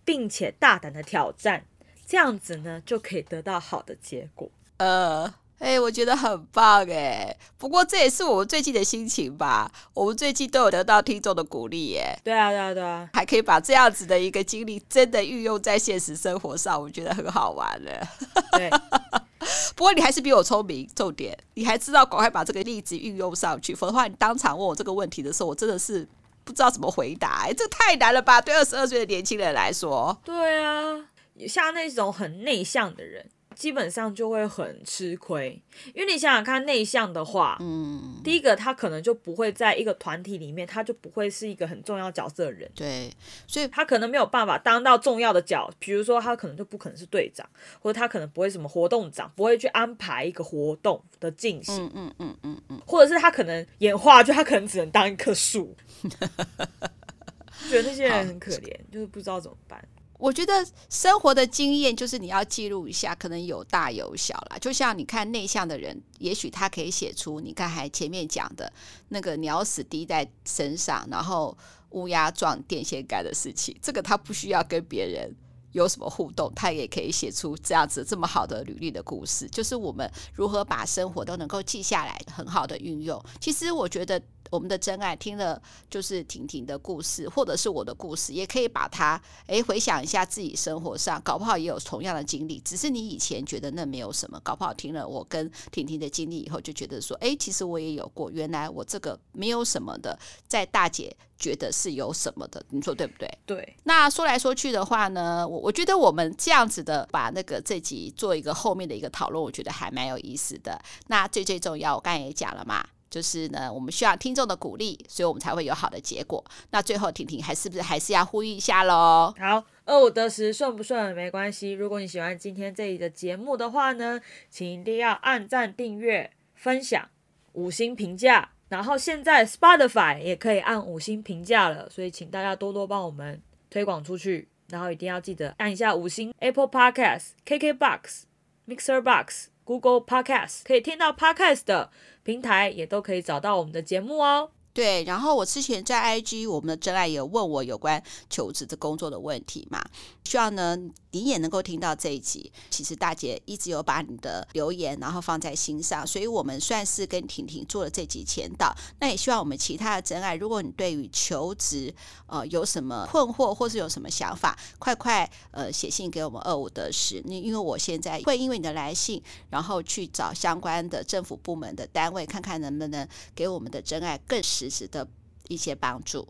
[0.03, 1.65] 并且大胆的挑战，
[2.07, 4.49] 这样子呢就可以得到好的结果。
[4.77, 5.35] 呃。
[5.65, 7.35] 哎、欸，我觉得很棒哎！
[7.57, 9.71] 不过这也是我们最近的心情吧。
[9.95, 12.15] 我们最近都有得到听众的鼓励耶。
[12.23, 18.07] 对啊，对啊，对啊，还可以把这样子的一个经历真的运用在现实生活上，我觉得很好玩了。
[18.51, 18.69] 对。
[19.75, 26.07] 不过你还是比我聪明，重点你还知道赶快把这个例子运用上去，否则的话，你当场问我这个问题的时候，我真的是
[26.43, 27.41] 不知道怎么回答。
[27.47, 28.39] 哎，这太难了吧？
[28.39, 30.15] 对二十二岁的年轻人来说。
[30.23, 31.09] 对啊，
[31.47, 33.27] 像那种很内向的人。
[33.55, 35.59] 基本上就会很吃亏，
[35.93, 43.11] 因为你想想看，内向的话，嗯，第一个他可能就不会在一个团体里面，他就不会是一个很重要角色的人，对，
[43.47, 47.47] 所以他可能没有办法当到重要的角，比如说他可能就不可能是队长，
[47.79, 55.75] 或者他可能不会什么活动长，不会去安排一个活动的进行，嗯嗯嗯嗯嗯，或者是他可能演话剧，他可能只能当一棵树，
[57.69, 59.83] 觉得那些人很可怜，就是不知道怎么办。
[60.17, 64.57] 我觉得生活的经验就是你要记录一下，可能有大有小啦。
[64.59, 68.71] 就像你看内向的人，也许他可以写出你刚才前面讲的
[69.09, 71.57] 那个鸟屎滴在身上，然后
[71.89, 73.75] 乌鸦撞电线杆的事情。
[73.81, 75.35] 这个他不需要跟别人
[75.73, 79.47] 有什么互动，他也可以写出这样子这么好的履历的故事。
[79.49, 83.21] 就是我们如何把生活都能够记下来，很好的运用。
[83.41, 84.21] 其实我觉得。
[84.51, 92.59] 我们的真爱听了就是婷婷的故事，或者是我的故事，也可以把它诶回想一下自己生活上，搞不好也有同样的经历。
[92.59, 98.29] 只是你以前觉得那没有什么，搞不好听了我跟婷婷的经历以后，就觉得说，诶，其实我也有过。
[98.31, 100.17] 原来我这个没有什么的，
[100.47, 103.37] 在大姐觉得是有什么的，你说对不对？
[103.45, 103.77] 对。
[103.83, 110.81] 那说来说去的话呢，我我觉得我们这样子的把那个这集做一个后面的一个讨论，我觉得还蛮有意思的。
[111.07, 112.85] 那最最重要，我刚才也讲了嘛。
[113.15, 116.43] 就是呢，我们需要听众的鼓励，所以我们才会有好的结果。
[116.71, 119.33] 那最后，婷婷还是不是还是要呼吁一下喽？
[119.39, 121.71] 好，二五得十，顺不顺没关系。
[121.71, 127.07] 如果你喜欢今天这里的节目的话呢，请一定要按赞、订阅、分享、
[127.53, 128.49] 五星评价。
[128.67, 134.49] 然后现在 Spotify 也可以按五星评价了，所以请大家多多帮我们推广出去。
[134.67, 138.23] 然后一定要记得按一下五星 Apple Podcast、KKBox、
[138.67, 139.47] Mixer Box。
[139.65, 141.89] Google Podcast 可以听到 Podcast 的
[142.25, 144.49] 平台，也都可以找到我们的节目哦。
[144.75, 149.81] 对，然后我之前在 IG，我们的真爱有问我有关求职的工作的问题嘛，
[150.25, 150.77] 希望呢
[151.11, 152.51] 你也能够听到这一集。
[152.69, 158.75] 其实大姐一直有把你的留言然后放在心上，所以我们算是跟婷婷做了这集前导。
[158.99, 161.95] 那也希望我们其他的真爱，如果你对于求职
[162.27, 167.21] 呃有什么困惑或是有什么想法，快快呃写信给我们二五得十。
[167.23, 174.64] 你因为我现在会因为你的来信，然后去找相关的政府部门的单位，看看能不能给我们的真爱更实。
[174.69, 175.07] 实质的
[175.47, 176.27] 一些帮助，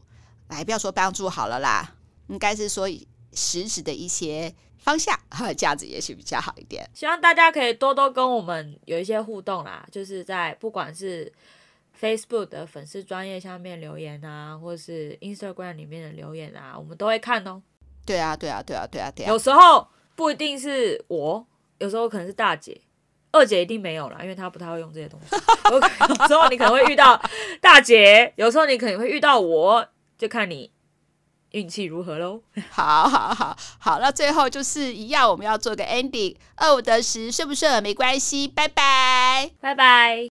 [0.50, 1.96] 来，不要说帮助好了啦，
[2.28, 2.88] 应该是说
[3.34, 6.90] 实质的一些方向，哈，这样子也许比较好一点。
[6.94, 11.32] 希望大家可以多多跟我们有一些互动啦，就是在不管是
[12.00, 17.62] Facebook 的粉丝专页下面留言啊，或是 Instagram 里面的留言啊，我们都会看哦。
[18.06, 19.30] 对啊，对啊，对啊，对啊，对啊。
[19.30, 21.46] 有时候不一定是我，
[21.80, 22.80] 有时候可能是大姐。
[23.36, 25.36] 二姐一定没有了，因为她不太会用这些东西。
[25.70, 27.22] 有时候你可能会遇到
[27.60, 30.72] 大姐，有时候你可能会遇到我，就看你
[31.52, 32.42] 运气如何喽。
[32.72, 36.36] 好好好好，那最后就是一样，我们要做个 ending。
[36.56, 40.35] 二五得十，顺不顺没关系，拜拜，拜拜。